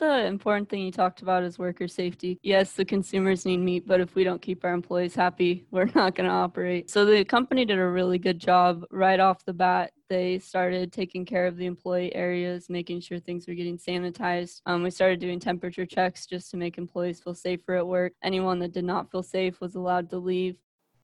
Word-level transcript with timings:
the 0.00 0.24
important 0.24 0.68
thing 0.68 0.80
you 0.80 0.90
talked 0.90 1.22
about 1.22 1.44
is 1.44 1.58
worker 1.58 1.86
safety. 1.86 2.38
Yes, 2.42 2.72
the 2.72 2.84
consumers 2.84 3.44
need 3.44 3.58
meat, 3.58 3.86
but 3.86 4.00
if 4.00 4.14
we 4.14 4.24
don't 4.24 4.42
keep 4.42 4.64
our 4.64 4.72
employees 4.72 5.14
happy, 5.14 5.66
we're 5.70 5.90
not 5.94 6.14
going 6.14 6.28
to 6.28 6.34
operate. 6.34 6.90
So 6.90 7.04
the 7.04 7.24
company 7.24 7.64
did 7.64 7.78
a 7.78 7.86
really 7.86 8.18
good 8.18 8.38
job 8.38 8.84
right 8.90 9.20
off 9.20 9.44
the 9.44 9.52
bat. 9.52 9.92
They 10.08 10.38
started 10.38 10.92
taking 10.92 11.24
care 11.24 11.46
of 11.46 11.56
the 11.56 11.66
employee 11.66 12.14
areas, 12.16 12.68
making 12.68 13.02
sure 13.02 13.20
things 13.20 13.46
were 13.46 13.54
getting 13.54 13.78
sanitized. 13.78 14.62
Um, 14.66 14.82
we 14.82 14.90
started 14.90 15.20
doing 15.20 15.38
temperature 15.38 15.86
checks 15.86 16.26
just 16.26 16.50
to 16.50 16.56
make 16.56 16.78
employees 16.78 17.20
feel 17.20 17.34
safer 17.34 17.74
at 17.74 17.86
work. 17.86 18.14
Anyone 18.24 18.58
that 18.60 18.72
did 18.72 18.84
not 18.84 19.10
feel 19.10 19.22
safe 19.22 19.60
was 19.60 19.76
allowed 19.76 20.10
to 20.10 20.18
leave. 20.18 20.56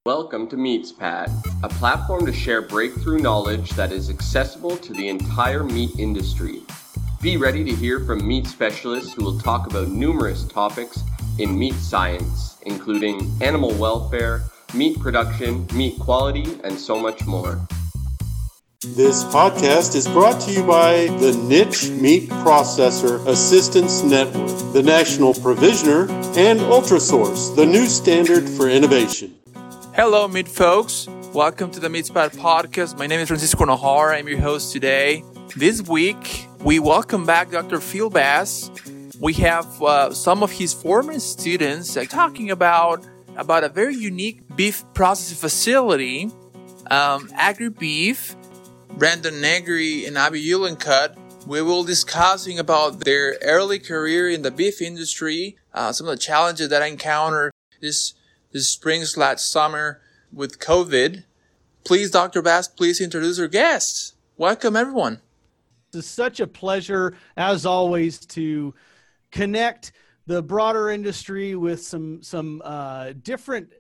Welcome 0.07 0.49
to 0.49 0.57
MeatsPad, 0.57 1.29
a 1.65 1.69
platform 1.69 2.27
to 2.27 2.33
share 2.33 2.63
breakthrough 2.63 3.19
knowledge 3.19 3.71
that 3.71 3.93
is 3.93 4.09
accessible 4.09 4.77
to 4.77 4.93
the 4.93 5.09
entire 5.09 5.65
meat 5.65 5.91
industry. 5.99 6.63
Be 7.23 7.39
ready 7.39 7.65
to 7.65 7.75
hear 7.75 8.01
from 8.01 8.27
meat 8.29 8.47
specialists 8.47 9.15
who 9.15 9.25
will 9.25 9.39
talk 9.41 9.67
about 9.67 9.89
numerous 9.89 10.45
topics 10.45 11.03
in 11.39 11.59
meat 11.59 11.75
science, 11.75 12.59
including 12.67 13.31
animal 13.41 13.73
welfare, 13.73 14.43
meat 14.75 15.01
production, 15.01 15.67
meat 15.73 15.99
quality, 15.99 16.59
and 16.63 16.79
so 16.79 16.99
much 16.99 17.25
more. 17.25 17.59
This 18.83 19.25
podcast 19.25 19.97
is 19.97 20.07
brought 20.07 20.41
to 20.43 20.53
you 20.53 20.63
by 20.63 21.07
the 21.19 21.33
Niche 21.49 21.89
Meat 21.89 22.29
Processor 22.29 23.27
Assistance 23.27 24.03
Network, 24.03 24.73
the 24.75 24.83
National 24.83 25.33
Provisioner, 25.33 26.03
and 26.37 26.61
Ultrasource, 26.61 27.57
the 27.57 27.65
new 27.65 27.87
standard 27.87 28.47
for 28.47 28.69
innovation. 28.69 29.35
Hello, 29.95 30.29
meat 30.29 30.49
folks. 30.49 31.09
Welcome 31.33 31.71
to 31.71 31.81
the 31.81 31.89
MeatsPad 31.89 32.37
podcast. 32.37 32.99
My 32.99 33.07
name 33.07 33.21
is 33.21 33.29
Francisco 33.29 33.65
Najar. 33.65 34.15
I'm 34.15 34.29
your 34.29 34.41
host 34.41 34.73
today. 34.73 35.25
This 35.57 35.81
week, 35.81 36.47
we 36.61 36.79
welcome 36.81 37.25
back 37.25 37.51
Dr. 37.51 37.81
Phil 37.81 38.11
Bass. 38.11 38.71
We 39.19 39.33
have 39.35 39.83
uh, 39.83 40.13
some 40.13 40.43
of 40.43 40.51
his 40.51 40.75
former 40.75 41.19
students 41.19 41.97
uh, 41.97 42.05
talking 42.05 42.51
about 42.51 43.03
about 43.39 43.65
a 43.65 43.71
very 43.71 43.95
unique 43.95 44.43
beef 44.55 44.85
processing 44.93 45.39
facility, 45.39 46.31
um, 46.91 47.31
Agri 47.33 47.71
Beef. 47.71 48.37
Brandon 48.99 49.41
Negri 49.41 50.05
and 50.05 50.19
Abby 50.19 50.45
Eulencut. 50.45 51.17
We 51.47 51.63
will 51.63 51.85
discussing 51.85 52.59
about 52.59 53.01
their 53.01 53.39
early 53.41 53.79
career 53.79 54.29
in 54.29 54.43
the 54.43 54.51
beef 54.51 54.83
industry, 54.83 55.57
uh, 55.73 55.91
some 55.91 56.07
of 56.07 56.11
the 56.11 56.23
challenges 56.23 56.69
that 56.69 56.83
I 56.83 56.87
encountered 56.89 57.53
this 57.81 58.13
this 58.53 58.69
spring 58.69 59.07
slash 59.07 59.41
summer 59.41 60.03
with 60.31 60.59
COVID. 60.59 61.25
Please, 61.83 62.11
Dr. 62.11 62.43
Bass, 62.43 62.69
please 62.69 63.01
introduce 63.01 63.41
our 63.41 63.49
guests. 63.49 64.13
Welcome, 64.37 64.77
everyone. 64.77 65.23
It's 65.97 66.07
such 66.07 66.41
a 66.41 66.47
pleasure, 66.47 67.17
as 67.37 67.67
always, 67.67 68.19
to 68.27 68.75
connect 69.31 69.93
the 70.27 70.43
broader 70.43 70.91
industry 70.91 71.55
with 71.55 71.83
some 71.83 72.23
some 72.23 72.63
uh, 72.65 73.13
different 73.23 73.73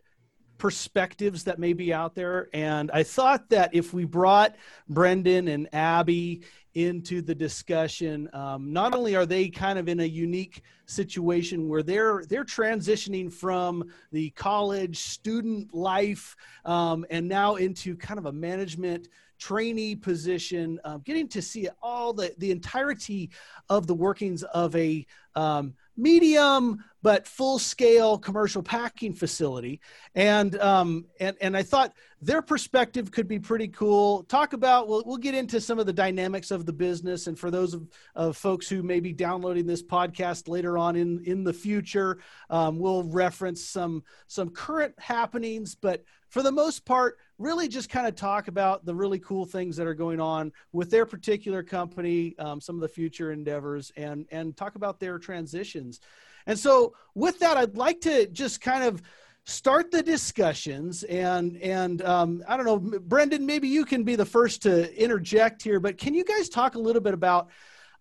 perspectives 0.58 1.44
that 1.44 1.58
may 1.58 1.72
be 1.72 1.92
out 1.92 2.14
there. 2.14 2.48
And 2.52 2.90
I 2.90 3.02
thought 3.02 3.50
that 3.50 3.74
if 3.74 3.92
we 3.92 4.04
brought 4.04 4.56
Brendan 4.88 5.48
and 5.48 5.68
Abby 5.74 6.42
into 6.74 7.22
the 7.22 7.34
discussion, 7.34 8.28
um, 8.32 8.72
not 8.72 8.94
only 8.94 9.16
are 9.16 9.26
they 9.26 9.48
kind 9.48 9.78
of 9.78 9.88
in 9.88 10.00
a 10.00 10.04
unique 10.04 10.62
situation 10.86 11.68
where 11.68 11.82
they're 11.82 12.24
they're 12.28 12.44
transitioning 12.44 13.32
from 13.32 13.90
the 14.12 14.30
college 14.30 14.98
student 14.98 15.74
life 15.74 16.36
um, 16.64 17.04
and 17.10 17.28
now 17.28 17.56
into 17.56 17.96
kind 17.96 18.18
of 18.18 18.26
a 18.26 18.32
management 18.32 19.08
trainee 19.38 19.96
position, 19.96 20.78
um, 20.84 21.00
getting 21.04 21.28
to 21.28 21.42
see 21.42 21.68
all 21.82 22.12
the 22.12 22.34
the 22.38 22.50
entirety 22.50 23.30
of 23.68 23.86
the 23.86 23.94
workings 23.94 24.42
of 24.42 24.74
a 24.76 25.06
um, 25.34 25.74
medium 25.96 26.82
but 27.02 27.26
full 27.26 27.58
scale 27.58 28.18
commercial 28.18 28.62
packing 28.62 29.14
facility. 29.14 29.80
And 30.14 30.58
um 30.60 31.06
and 31.20 31.36
and 31.40 31.56
i 31.56 31.62
thought 31.62 31.94
their 32.20 32.42
perspective 32.42 33.10
could 33.12 33.28
be 33.28 33.38
pretty 33.38 33.68
cool. 33.68 34.24
Talk 34.24 34.54
about 34.54 34.88
we'll, 34.88 35.02
we'll 35.06 35.16
get 35.16 35.34
into 35.34 35.60
some 35.60 35.78
of 35.78 35.86
the 35.86 35.92
dynamics 35.92 36.50
of 36.50 36.66
the 36.66 36.72
business 36.72 37.26
and 37.26 37.38
for 37.38 37.50
those 37.50 37.74
of, 37.74 37.86
of 38.14 38.36
folks 38.36 38.68
who 38.68 38.82
may 38.82 39.00
be 39.00 39.12
downloading 39.12 39.66
this 39.66 39.82
podcast 39.82 40.48
later 40.48 40.76
on 40.76 40.96
in 40.96 41.22
in 41.24 41.44
the 41.44 41.52
future 41.52 42.18
um, 42.50 42.78
we'll 42.78 43.04
reference 43.04 43.64
some 43.64 44.02
some 44.26 44.50
current 44.50 44.94
happenings. 44.98 45.74
But 45.74 46.04
for 46.28 46.42
the 46.42 46.52
most 46.52 46.84
part 46.84 47.18
really 47.38 47.68
just 47.68 47.90
kind 47.90 48.06
of 48.06 48.14
talk 48.14 48.48
about 48.48 48.84
the 48.84 48.94
really 48.94 49.18
cool 49.18 49.44
things 49.44 49.76
that 49.76 49.86
are 49.86 49.94
going 49.94 50.20
on 50.20 50.52
with 50.72 50.90
their 50.90 51.06
particular 51.06 51.62
company, 51.62 52.34
um, 52.38 52.60
some 52.60 52.76
of 52.76 52.80
the 52.80 52.88
future 52.88 53.32
endeavors, 53.32 53.92
and 53.96 54.26
and 54.30 54.56
talk 54.56 54.74
about 54.74 54.98
their 55.00 55.18
transitions. 55.18 56.00
And 56.46 56.58
so, 56.58 56.94
with 57.14 57.38
that, 57.40 57.56
I'd 57.56 57.76
like 57.76 58.00
to 58.02 58.26
just 58.28 58.60
kind 58.60 58.84
of 58.84 59.02
start 59.46 59.92
the 59.92 60.02
discussions 60.02 61.04
and 61.04 61.56
and 61.58 62.02
um, 62.02 62.42
i 62.48 62.56
don't 62.56 62.66
know 62.66 62.98
brendan 62.98 63.46
maybe 63.46 63.68
you 63.68 63.84
can 63.84 64.02
be 64.02 64.16
the 64.16 64.24
first 64.24 64.60
to 64.62 64.92
interject 65.00 65.62
here 65.62 65.78
but 65.78 65.96
can 65.96 66.14
you 66.14 66.24
guys 66.24 66.48
talk 66.48 66.74
a 66.74 66.78
little 66.78 67.00
bit 67.00 67.14
about 67.14 67.48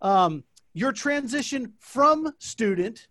um, 0.02 0.42
your 0.74 0.90
transition 0.90 1.72
from 1.78 2.32
student 2.40 3.06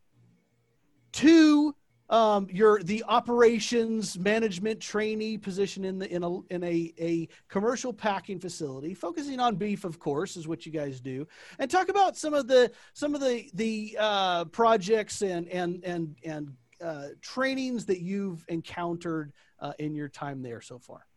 to 1.14 1.74
um, 2.10 2.48
your 2.52 2.84
the 2.84 3.04
operations 3.08 4.18
management 4.20 4.80
trainee 4.80 5.38
position 5.38 5.86
in 5.86 5.98
the 5.98 6.12
in 6.14 6.24
a 6.24 6.40
in 6.54 6.64
a, 6.64 6.94
a 7.00 7.28
commercial 7.50 7.92
packing 7.92 8.40
facility 8.40 8.94
focusing 8.94 9.40
on 9.40 9.56
beef 9.56 9.86
of 9.86 10.00
course 10.00 10.38
is 10.38 10.48
what 10.48 10.66
you 10.66 10.72
guys 10.72 11.00
do. 11.00 11.28
And 11.58 11.70
talk 11.70 11.90
about 11.90 12.16
some 12.16 12.34
of 12.34 12.48
the 12.48 12.72
some 12.94 13.16
of 13.16 13.22
the 13.22 13.50
the 13.54 13.98
uh, 14.00 14.46
projects 14.46 15.22
and 15.22 15.48
and 15.50 15.84
and 15.84 16.16
and 16.24 16.54
uh, 16.82 17.08
trainings 17.22 17.86
that 17.86 18.02
you've 18.02 18.46
encountered 18.50 19.32
uh, 19.60 19.74
in 19.80 19.96
your 19.96 20.10
time 20.10 20.42
there 20.42 20.62
so 20.62 20.78
far. 20.78 21.08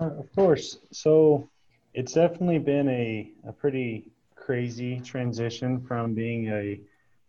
Uh, 0.00 0.10
of 0.18 0.32
course. 0.34 0.78
So 0.92 1.48
it's 1.94 2.12
definitely 2.12 2.58
been 2.58 2.88
a, 2.88 3.32
a 3.46 3.52
pretty 3.52 4.10
crazy 4.36 5.00
transition 5.00 5.80
from 5.80 6.14
being 6.14 6.48
a 6.48 6.80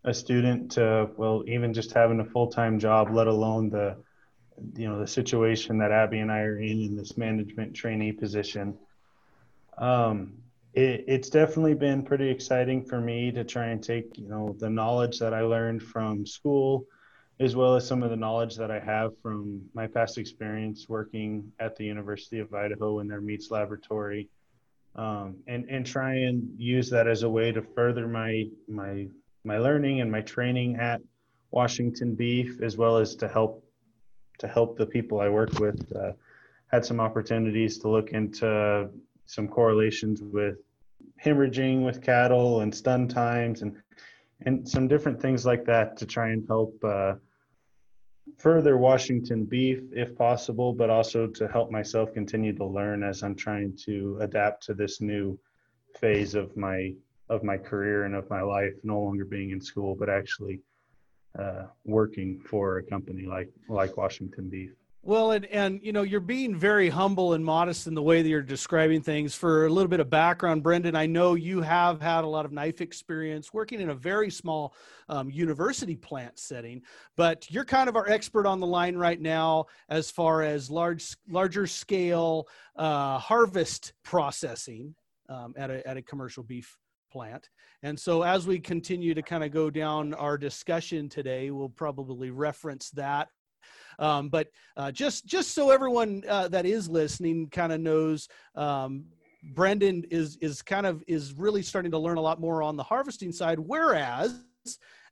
a 0.04 0.14
student 0.14 0.72
to 0.72 1.10
well 1.18 1.44
even 1.48 1.74
just 1.74 1.94
having 1.94 2.20
a 2.20 2.26
full-time 2.26 2.80
job 2.80 3.12
let 3.12 3.28
alone 3.28 3.70
the 3.70 3.96
you 4.76 4.88
know 4.88 5.00
the 5.00 5.08
situation 5.08 5.78
that 5.78 5.92
abby 5.92 6.20
and 6.20 6.32
i 6.32 6.40
are 6.40 6.58
in 6.58 6.82
in 6.82 6.96
this 6.96 7.18
management 7.18 7.74
trainee 7.74 8.12
position. 8.12 8.78
Um, 9.78 10.34
it, 10.74 11.06
it's 11.08 11.30
definitely 11.30 11.74
been 11.74 12.04
pretty 12.04 12.30
exciting 12.30 12.84
for 12.84 13.02
me 13.02 13.32
to 13.32 13.44
try 13.44 13.68
and 13.68 13.84
take 13.84 14.18
you 14.18 14.28
know 14.28 14.56
the 14.60 14.70
knowledge 14.70 15.20
that 15.20 15.34
i 15.34 15.42
learned 15.42 15.84
from 15.84 16.26
school 16.26 16.86
as 17.40 17.56
well 17.56 17.76
as 17.76 17.88
some 17.88 18.04
of 18.04 18.10
the 18.10 18.16
knowledge 18.16 18.56
that 18.56 18.72
i 18.72 18.80
have 18.80 19.12
from 19.22 19.62
my 19.74 19.88
past 19.88 20.18
experience 20.18 20.88
working 20.88 21.52
at 21.60 21.76
the 21.76 21.86
university 21.86 22.40
of 22.40 22.54
idaho 22.54 23.00
in 23.00 23.08
their 23.08 23.22
meats 23.22 23.52
laboratory. 23.52 24.30
Um, 24.94 25.38
and 25.48 25.70
and 25.70 25.86
try 25.86 26.16
and 26.16 26.54
use 26.58 26.90
that 26.90 27.08
as 27.08 27.24
a 27.24 27.30
way 27.30 27.54
to 27.54 27.62
further 27.62 28.10
my 28.10 28.46
my 28.68 29.08
my 29.44 29.58
learning 29.58 30.02
and 30.02 30.12
my 30.12 30.22
training 30.22 30.76
at 30.78 31.02
Washington 31.52 32.16
Beef, 32.16 32.62
as 32.62 32.78
well 32.78 32.98
as 32.98 33.16
to 33.16 33.28
help 33.28 33.64
to 34.40 34.48
help 34.48 34.78
the 34.78 34.86
people 34.86 35.20
I 35.20 35.30
work 35.30 35.60
with. 35.60 35.92
Uh, 35.96 36.14
had 36.68 36.86
some 36.86 37.02
opportunities 37.02 37.78
to 37.80 37.90
look 37.90 38.12
into 38.12 38.90
some 39.26 39.48
correlations 39.48 40.22
with 40.22 40.58
hemorrhaging 41.24 41.84
with 41.84 42.02
cattle 42.02 42.62
and 42.62 42.74
stun 42.74 43.08
times 43.08 43.62
and 43.62 43.76
and 44.46 44.68
some 44.68 44.88
different 44.88 45.22
things 45.22 45.46
like 45.46 45.66
that 45.66 45.98
to 45.98 46.06
try 46.06 46.30
and 46.30 46.48
help 46.48 46.76
uh, 46.84 47.14
further 48.38 48.78
Washington 48.78 49.46
beef 49.46 49.84
if 49.92 50.16
possible, 50.16 50.74
but 50.74 50.90
also 50.90 51.28
to 51.28 51.48
help 51.48 51.70
myself 51.70 52.12
continue 52.14 52.54
to 52.54 52.66
learn 52.66 53.04
as 53.04 53.22
I'm 53.22 53.36
trying 53.36 53.78
to 53.86 54.18
adapt 54.22 54.64
to 54.64 54.74
this 54.74 55.00
new 55.00 55.38
phase 56.00 56.34
of 56.34 56.58
my 56.58 56.94
of 57.32 57.44
my 57.44 57.58
career 57.58 58.04
and 58.04 58.14
of 58.14 58.30
my 58.30 58.42
life, 58.42 58.74
no 58.84 59.00
longer 59.00 59.24
being 59.24 59.52
in 59.52 59.62
school, 59.62 59.96
but 59.96 60.10
actually 60.10 60.60
uh, 61.40 61.64
working 61.86 62.38
for 62.42 62.78
a 62.80 62.84
company 62.84 63.26
like 63.26 63.50
like 63.70 63.96
Washington 63.96 64.50
Beef. 64.50 64.72
Well, 65.02 65.32
and 65.32 65.46
and 65.46 65.80
you 65.82 65.94
know, 65.94 66.02
you're 66.04 66.20
being 66.20 66.56
very 66.56 66.90
humble 66.90 67.34
and 67.34 67.44
modest 67.44 67.88
in 67.88 67.94
the 67.96 68.04
way 68.04 68.22
that 68.22 68.28
you're 68.28 68.42
describing 68.42 69.02
things. 69.02 69.34
For 69.34 69.66
a 69.66 69.70
little 69.70 69.88
bit 69.88 70.02
of 70.02 70.10
background, 70.10 70.62
Brendan, 70.62 70.94
I 70.94 71.06
know 71.06 71.36
you 71.36 71.62
have 71.62 72.02
had 72.02 72.26
a 72.26 72.28
lot 72.28 72.44
of 72.44 72.52
knife 72.52 72.82
experience 72.82 73.54
working 73.54 73.80
in 73.80 73.90
a 73.90 73.96
very 73.96 74.30
small 74.30 74.76
um, 75.08 75.32
university 75.32 75.96
plant 75.96 76.38
setting, 76.38 76.82
but 77.16 77.50
you're 77.50 77.66
kind 77.66 77.88
of 77.88 77.96
our 77.96 78.10
expert 78.10 78.46
on 78.46 78.60
the 78.60 78.68
line 78.68 78.98
right 78.98 79.20
now 79.20 79.68
as 79.88 80.12
far 80.12 80.44
as 80.44 80.70
large, 80.70 81.16
larger 81.30 81.66
scale 81.66 82.48
uh, 82.76 83.18
harvest 83.18 83.94
processing 84.04 84.94
um, 85.30 85.54
at 85.58 85.72
a 85.72 85.88
at 85.88 85.96
a 85.96 86.02
commercial 86.02 86.44
beef 86.44 86.78
plant. 87.12 87.50
And 87.84 88.00
so 88.00 88.24
as 88.24 88.48
we 88.48 88.60
continue 88.60 89.14
to 89.14 89.22
kind 89.22 89.44
of 89.44 89.52
go 89.52 89.70
down 89.70 90.14
our 90.14 90.38
discussion 90.38 91.10
today, 91.10 91.52
we'll 91.52 91.70
probably 91.70 92.32
reference 92.32 92.90
that. 92.92 93.30
Um, 94.00 94.30
but 94.30 94.48
uh, 94.78 94.92
just 94.92 95.26
just 95.26 95.54
so 95.54 95.70
everyone 95.70 96.24
uh, 96.28 96.48
that 96.48 96.66
is 96.66 96.90
listening 96.90 97.50
kind 97.50 97.72
of 97.72 97.82
knows, 97.82 98.28
um, 98.56 99.06
Brendan 99.54 100.04
is 100.10 100.38
is 100.38 100.62
kind 100.62 100.86
of 100.86 101.04
is 101.08 101.34
really 101.34 101.62
starting 101.62 101.92
to 101.92 102.00
learn 102.00 102.18
a 102.18 102.22
lot 102.22 102.40
more 102.40 102.64
on 102.64 102.78
the 102.78 102.84
harvesting 102.84 103.32
side, 103.32 103.60
whereas 103.60 104.40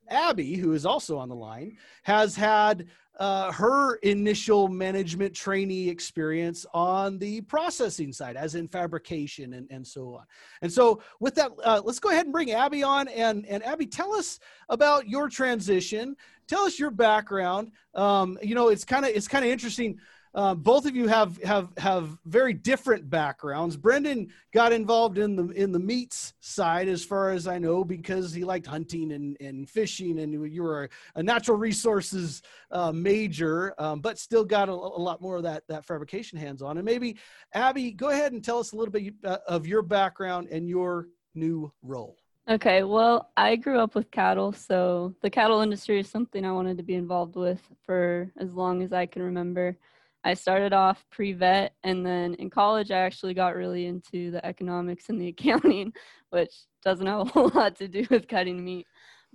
Abby, 0.08 0.54
who 0.56 0.72
is 0.72 0.84
also 0.84 1.18
on 1.18 1.28
the 1.28 1.36
line, 1.36 1.76
has 2.02 2.34
had 2.34 2.86
uh, 3.20 3.52
her 3.52 3.96
initial 3.96 4.66
management 4.66 5.34
trainee 5.34 5.90
experience 5.90 6.64
on 6.72 7.18
the 7.18 7.42
processing 7.42 8.14
side, 8.14 8.34
as 8.34 8.54
in 8.54 8.66
fabrication 8.66 9.52
and, 9.52 9.66
and 9.70 9.86
so 9.86 10.14
on. 10.14 10.24
And 10.62 10.72
so, 10.72 11.02
with 11.20 11.34
that, 11.34 11.52
uh, 11.62 11.82
let's 11.84 11.98
go 11.98 12.08
ahead 12.08 12.24
and 12.24 12.32
bring 12.32 12.52
Abby 12.52 12.82
on. 12.82 13.08
And, 13.08 13.44
and 13.44 13.62
Abby, 13.62 13.84
tell 13.84 14.14
us 14.14 14.40
about 14.70 15.06
your 15.06 15.28
transition. 15.28 16.16
Tell 16.48 16.62
us 16.62 16.78
your 16.78 16.90
background. 16.90 17.72
Um, 17.94 18.38
you 18.42 18.54
know, 18.54 18.68
it's 18.68 18.86
kind 18.86 19.04
of 19.04 19.10
it's 19.10 19.28
kind 19.28 19.44
of 19.44 19.50
interesting 19.50 19.98
uh, 20.34 20.54
both 20.54 20.86
of 20.86 20.94
you 20.94 21.08
have 21.08 21.42
have 21.42 21.70
have 21.76 22.16
very 22.24 22.52
different 22.52 23.10
backgrounds. 23.10 23.76
Brendan 23.76 24.28
got 24.52 24.72
involved 24.72 25.18
in 25.18 25.34
the 25.34 25.48
in 25.48 25.72
the 25.72 25.78
meats 25.78 26.34
side, 26.40 26.88
as 26.88 27.04
far 27.04 27.30
as 27.30 27.48
I 27.48 27.58
know, 27.58 27.84
because 27.84 28.32
he 28.32 28.44
liked 28.44 28.66
hunting 28.66 29.12
and, 29.12 29.36
and 29.40 29.68
fishing, 29.68 30.20
and 30.20 30.32
you 30.52 30.62
were 30.62 30.88
a, 31.16 31.22
natural 31.22 31.56
resources 31.56 32.42
uh, 32.70 32.92
major, 32.92 33.74
um, 33.78 34.00
but 34.00 34.18
still 34.18 34.44
got 34.44 34.68
a, 34.68 34.72
a, 34.72 34.74
lot 34.74 35.20
more 35.20 35.36
of 35.36 35.42
that 35.42 35.64
that 35.68 35.84
fabrication 35.84 36.38
hands 36.38 36.62
on. 36.62 36.76
And 36.76 36.84
maybe 36.84 37.16
Abby, 37.52 37.90
go 37.90 38.10
ahead 38.10 38.32
and 38.32 38.44
tell 38.44 38.58
us 38.58 38.72
a 38.72 38.76
little 38.76 38.92
bit 38.92 39.12
uh, 39.24 39.38
of 39.48 39.66
your 39.66 39.82
background 39.82 40.48
and 40.50 40.68
your 40.68 41.08
new 41.34 41.72
role. 41.82 42.16
Okay, 42.48 42.82
well, 42.82 43.30
I 43.36 43.56
grew 43.56 43.78
up 43.78 43.94
with 43.94 44.10
cattle, 44.10 44.52
so 44.52 45.14
the 45.22 45.30
cattle 45.30 45.60
industry 45.60 46.00
is 46.00 46.08
something 46.08 46.44
I 46.44 46.52
wanted 46.52 46.76
to 46.78 46.82
be 46.82 46.94
involved 46.94 47.36
with 47.36 47.60
for 47.84 48.32
as 48.38 48.54
long 48.54 48.82
as 48.82 48.92
I 48.92 49.06
can 49.06 49.22
remember. 49.22 49.76
I 50.24 50.34
started 50.34 50.72
off 50.72 51.04
pre 51.10 51.32
vet, 51.32 51.74
and 51.82 52.04
then 52.04 52.34
in 52.34 52.50
college, 52.50 52.90
I 52.90 52.98
actually 52.98 53.34
got 53.34 53.56
really 53.56 53.86
into 53.86 54.30
the 54.30 54.44
economics 54.44 55.08
and 55.08 55.20
the 55.20 55.28
accounting, 55.36 55.92
which 56.30 56.52
doesn't 56.84 57.06
have 57.06 57.20
a 57.20 57.24
whole 57.24 57.48
lot 57.54 57.76
to 57.76 57.88
do 57.88 58.06
with 58.10 58.28
cutting 58.28 58.64
meat. 58.64 58.86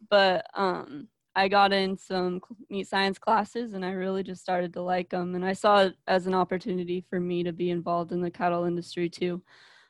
But 0.10 0.46
um, 0.54 1.08
I 1.36 1.48
got 1.48 1.74
in 1.74 1.98
some 1.98 2.42
meat 2.70 2.88
science 2.88 3.18
classes, 3.18 3.74
and 3.74 3.84
I 3.84 3.92
really 3.92 4.24
just 4.24 4.42
started 4.42 4.74
to 4.74 4.82
like 4.82 5.10
them. 5.10 5.36
And 5.36 5.46
I 5.46 5.54
saw 5.54 5.84
it 5.84 5.96
as 6.08 6.28
an 6.28 6.34
opportunity 6.34 7.04
for 7.10 7.20
me 7.20 7.44
to 7.44 7.52
be 7.52 7.72
involved 7.72 8.12
in 8.12 8.22
the 8.22 8.31
cattle 8.31 8.66
industry 8.66 9.10
too. 9.10 9.42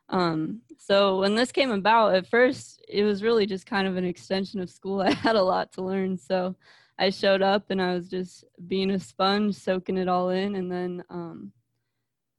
Um, 0.09 0.61
so 0.77 1.19
when 1.19 1.35
this 1.35 1.51
came 1.51 1.71
about, 1.71 2.15
at 2.15 2.27
first, 2.27 2.83
it 2.87 3.03
was 3.03 3.23
really 3.23 3.45
just 3.45 3.65
kind 3.65 3.87
of 3.87 3.97
an 3.97 4.05
extension 4.05 4.59
of 4.59 4.69
school. 4.69 5.01
I 5.03 5.11
had 5.11 5.35
a 5.35 5.43
lot 5.43 5.71
to 5.73 5.81
learn, 5.81 6.17
so 6.17 6.55
I 6.97 7.09
showed 7.09 7.41
up 7.41 7.69
and 7.69 7.81
I 7.81 7.93
was 7.93 8.09
just 8.09 8.45
being 8.67 8.91
a 8.91 8.99
sponge, 8.99 9.55
soaking 9.55 9.97
it 9.97 10.07
all 10.07 10.29
in. 10.29 10.55
And 10.55 10.71
then 10.71 11.03
um, 11.09 11.51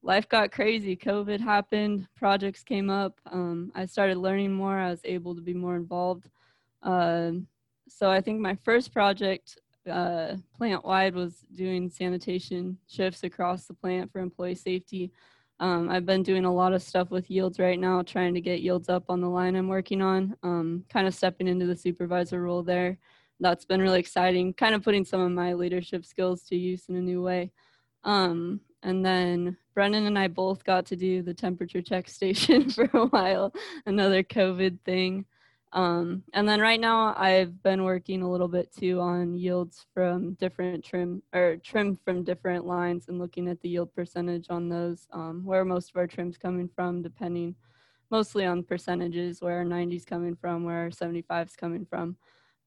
life 0.03 0.29
got 0.29 0.51
crazy. 0.53 0.97
COVID 0.97 1.41
happened, 1.41 2.09
projects 2.17 2.63
came 2.63 2.89
up. 2.89 3.21
Um, 3.31 3.71
I 3.75 3.85
started 3.85 4.17
learning 4.17 4.53
more. 4.53 4.79
I 4.79 4.91
was 4.91 5.03
able 5.05 5.35
to 5.35 5.43
be 5.43 5.55
more 5.55 5.77
involved. 5.77 6.31
Uh, 6.83 7.33
so 7.89 8.11
I 8.11 8.21
think 8.21 8.41
my 8.41 8.57
first 8.65 8.93
project, 8.93 9.59
uh, 9.91 10.37
plant 10.57 10.85
wide, 10.85 11.15
was 11.15 11.45
doing 11.55 11.91
sanitation 11.91 12.79
shifts 12.89 13.25
across 13.25 13.67
the 13.67 13.75
plant 13.75 14.11
for 14.11 14.21
employee 14.21 14.55
safety. 14.55 15.13
Um, 15.61 15.89
I've 15.89 16.07
been 16.07 16.23
doing 16.23 16.45
a 16.45 16.53
lot 16.53 16.73
of 16.73 16.83
stuff 16.83 17.11
with 17.11 17.31
yields 17.31 17.59
right 17.59 17.79
now, 17.79 18.03
trying 18.03 18.35
to 18.35 18.41
get 18.41 18.61
yields 18.61 18.89
up 18.89 19.05
on 19.09 19.21
the 19.21 19.29
line 19.29 19.55
I'm 19.55 19.69
working 19.69 20.03
on, 20.03 20.37
um, 20.43 20.85
kind 20.89 21.07
of 21.07 21.15
stepping 21.15 21.49
into 21.49 21.67
the 21.67 21.77
supervisor 21.77 22.43
role 22.43 22.63
there 22.63 22.99
that's 23.41 23.65
been 23.65 23.81
really 23.81 24.01
exciting, 24.01 24.55
kind 24.55 24.75
of 24.75 24.83
putting 24.83 25.05
some 25.05 25.21
of 25.21 25.31
my 25.31 25.53
leadership 25.53 26.05
skills 26.05 26.43
to 26.45 26.57
use 26.57 26.89
in 26.89 26.97
a 26.97 27.01
new 27.01 27.23
way. 27.23 27.51
Um, 28.05 28.61
and 28.83 29.05
then 29.05 29.57
Brennan 29.75 30.07
and 30.07 30.19
I 30.19 30.29
both 30.29 30.65
got 30.65 30.87
to 30.87 30.97
do 30.97 31.23
the 31.23 31.35
temperature 31.35 31.83
check 31.83 32.09
station 32.11 32.71
for 32.71 32.89
a 32.95 33.07
while, 33.07 33.53
another 33.85 34.23
COVID 34.23 34.81
thing. 34.85 35.27
Um, 35.73 36.23
and 36.33 36.49
then 36.49 36.61
right 36.61 36.81
now 36.81 37.13
I've 37.19 37.63
been 37.63 37.83
working 37.85 38.23
a 38.23 38.31
little 38.31 38.49
bit 38.49 38.73
too 38.73 39.01
on 39.01 39.35
yields 39.35 39.85
from 39.93 40.35
different 40.35 40.85
trim 40.85 41.23
or 41.35 41.57
trim 41.57 41.99
from 42.03 42.23
different 42.23 42.65
lines 42.65 43.09
and 43.09 43.19
looking 43.19 43.49
at 43.49 43.61
the 43.61 43.69
yield 43.69 43.93
percentage 43.95 44.47
on 44.49 44.69
those, 44.69 45.07
um, 45.13 45.45
where 45.45 45.65
most 45.65 45.91
of 45.91 45.97
our 45.97 46.07
trim's 46.07 46.39
coming 46.39 46.71
from, 46.75 47.03
depending 47.03 47.55
mostly 48.11 48.47
on 48.47 48.63
percentages, 48.63 49.43
where 49.43 49.59
our 49.59 49.65
90's 49.65 50.05
coming 50.05 50.37
from, 50.37 50.65
where 50.65 50.83
our 50.83 50.91
75's 50.91 51.57
coming 51.57 51.85
from 51.85 52.17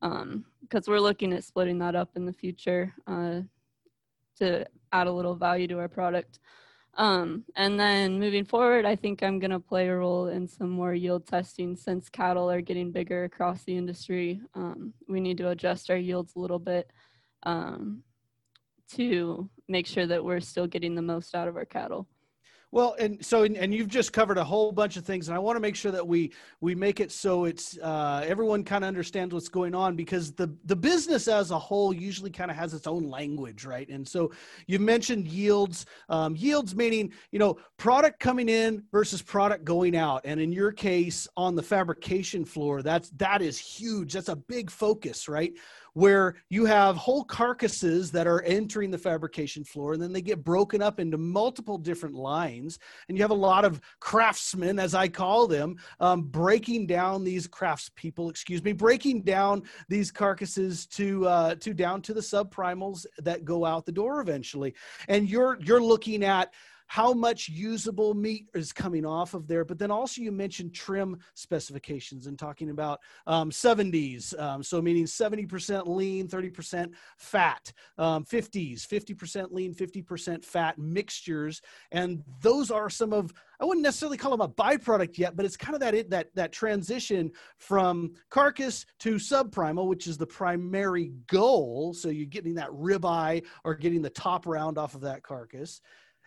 because 0.02 0.24
um, 0.24 0.46
we're 0.88 1.00
looking 1.00 1.34
at 1.34 1.44
splitting 1.44 1.80
that 1.80 1.96
up 1.96 2.12
in 2.16 2.26
the 2.26 2.34
future 2.34 2.94
uh, 3.08 3.42
to 4.38 4.66
add 4.92 5.08
a 5.08 5.12
little 5.12 5.36
value 5.36 5.68
to 5.68 5.80
our 5.80 5.88
product. 5.88 6.40
Um, 6.96 7.46
and 7.56 7.80
then 7.80 8.20
moving 8.20 8.46
forward, 8.46 8.86
I 8.86 8.96
think 8.96 9.24
I'm 9.24 9.40
going 9.40 9.52
to 9.52 9.60
play 9.60 9.88
a 9.88 9.96
role 9.96 10.28
in 10.28 10.48
some 10.48 10.70
more 10.70 10.94
yield 10.94 11.28
testing 11.28 11.76
since 11.76 12.10
cattle 12.10 12.50
are 12.50 12.62
getting 12.62 12.92
bigger 12.92 13.26
across 13.26 13.64
the 13.64 13.78
industry. 13.78 14.42
Um, 14.54 14.94
we 15.08 15.20
need 15.20 15.38
to 15.38 15.50
adjust 15.50 15.90
our 15.90 15.98
yields 15.98 16.36
a 16.36 16.40
little 16.40 16.60
bit 16.60 16.92
um, 17.44 18.04
to 18.96 19.50
make 19.68 19.86
sure 19.86 20.08
that 20.08 20.24
we're 20.24 20.40
still 20.40 20.68
getting 20.68 20.96
the 20.96 21.02
most 21.02 21.36
out 21.36 21.48
of 21.48 21.56
our 21.56 21.66
cattle. 21.66 22.08
Well, 22.72 22.96
and 23.00 23.24
so 23.26 23.44
and 23.44 23.74
you've 23.74 23.88
just 23.88 24.14
covered 24.14 24.38
a 24.38 24.44
whole 24.44 24.72
bunch 24.72 24.96
of 24.96 25.04
things, 25.04 25.28
and 25.28 25.36
I 25.36 25.40
want 25.40 25.56
to 25.56 25.60
make 25.60 25.76
sure 25.76 25.92
that 25.92 26.08
we 26.08 26.32
we 26.62 26.76
make 26.76 27.00
it 27.00 27.12
so 27.12 27.46
it's 27.46 27.80
uh, 27.80 28.24
everyone 28.28 28.64
kind 28.64 28.84
of 28.84 28.88
understands 28.88 29.34
what's 29.34 29.50
going 29.50 29.74
on 29.74 29.96
because 29.96 30.34
the 30.34 30.56
the 30.66 30.76
business 30.76 31.28
as 31.28 31.50
a 31.50 31.58
whole 31.58 31.92
usually 31.92 32.30
kind 32.30 32.52
of 32.52 32.58
has 32.58 32.76
its 32.76 32.86
own 32.86 33.10
language, 33.10 33.66
right? 33.66 33.90
And 33.90 34.08
so 34.08 34.32
you 34.68 34.78
mentioned 34.78 35.28
yields, 35.28 35.88
um, 36.10 36.36
yields 36.36 36.76
meaning 36.76 37.12
you 37.32 37.40
know 37.40 37.58
product 37.78 38.20
coming 38.20 38.50
in 38.50 38.84
versus 38.92 39.20
product 39.24 39.66
going 39.66 39.96
out, 39.96 40.22
and 40.24 40.40
in 40.40 40.52
your 40.52 40.72
case 40.72 41.28
on 41.36 41.56
the 41.56 41.64
fabrication 41.64 42.46
floor, 42.46 42.84
that's 42.84 43.10
that 43.18 43.42
is 43.42 43.58
huge. 43.58 44.14
That's 44.14 44.30
a 44.30 44.36
big 44.36 44.70
focus, 44.70 45.28
right? 45.28 45.54
Where 45.94 46.36
you 46.50 46.66
have 46.66 46.96
whole 46.96 47.24
carcasses 47.24 48.12
that 48.12 48.28
are 48.28 48.42
entering 48.44 48.92
the 48.92 48.98
fabrication 48.98 49.64
floor 49.64 49.94
and 49.94 50.02
then 50.02 50.14
they 50.14 50.22
get 50.22 50.44
broken 50.44 50.82
up 50.82 51.00
into 51.00 51.18
multiple 51.18 51.78
different 51.78 52.16
lines. 52.16 52.80
And 53.08 53.18
you 53.18 53.24
have 53.24 53.32
a 53.32 53.36
lot 53.36 53.66
of 53.66 53.82
craftsmen 54.00 54.80
as 54.80 54.94
i 54.94 55.08
call 55.08 55.48
them 55.48 55.78
um, 56.00 56.24
breaking 56.24 56.88
down 56.88 57.24
these 57.24 57.48
craftspeople 57.48 58.30
excuse 58.30 58.64
me 58.64 58.74
breaking 58.74 59.22
down 59.22 59.64
these 59.88 60.12
carcasses 60.12 60.86
to 60.88 61.28
uh, 61.28 61.56
to 61.56 61.74
down 61.74 62.02
to 62.02 62.14
the 62.14 62.22
subprimals 62.22 63.06
that 63.18 63.46
go 63.46 63.66
out 63.66 63.86
the 63.86 63.92
door 63.92 64.22
eventually. 64.22 64.74
And 65.08 65.30
you're 65.30 65.58
you're 65.62 65.82
looking 65.82 66.24
at 66.24 66.54
how 66.90 67.14
much 67.14 67.48
usable 67.50 68.16
meat 68.16 68.48
is 68.56 68.74
coming 68.74 69.06
off 69.06 69.36
of 69.36 69.48
there. 69.48 69.64
But 69.64 69.78
then 69.78 69.92
also 69.92 70.22
you 70.22 70.32
mentioned 70.32 70.74
trim 70.74 71.20
specifications 71.36 72.26
and 72.26 72.38
talking 72.38 72.72
about 72.72 73.00
um, 73.28 73.52
70s, 73.52 74.38
um, 74.40 74.64
so 74.64 74.82
meaning 74.82 75.06
70% 75.06 75.88
lean, 75.88 76.28
30% 76.28 76.92
fat, 77.18 77.72
um, 78.00 78.26
50s, 78.26 78.88
50% 78.88 79.52
lean, 79.52 79.74
50% 79.74 80.44
fat 80.44 80.80
mixtures, 80.80 81.62
and 81.92 82.24
those 82.42 82.72
are 82.72 82.90
some 82.90 83.14
of 83.14 83.32
I 83.62 83.66
wouldn't 83.66 83.84
necessarily 83.84 84.18
call 84.18 84.32
them 84.32 84.42
a 84.42 84.48
byproduct 84.48 85.18
yet, 85.18 85.36
but 85.36 85.46
it's 85.46 85.58
kind 85.58 85.76
of 85.76 85.82
that 85.82 86.10
that 86.10 86.34
that 86.34 86.54
transition 86.54 87.30
from 87.58 88.14
carcass 88.30 88.86
to 89.00 89.16
subprimal, 89.16 89.88
which 89.88 90.08
is 90.08 90.18
the 90.18 90.26
primary 90.26 91.12
goal. 91.28 91.94
So 91.94 92.08
you're 92.08 92.26
getting 92.26 92.56
that 92.56 92.70
ribeye 92.70 93.44
or 93.66 93.76
getting 93.76 94.02
the 94.02 94.10
top 94.10 94.48
round 94.48 94.78
off 94.78 94.96
of 94.96 95.02
that 95.02 95.24
carcass. 95.24 95.82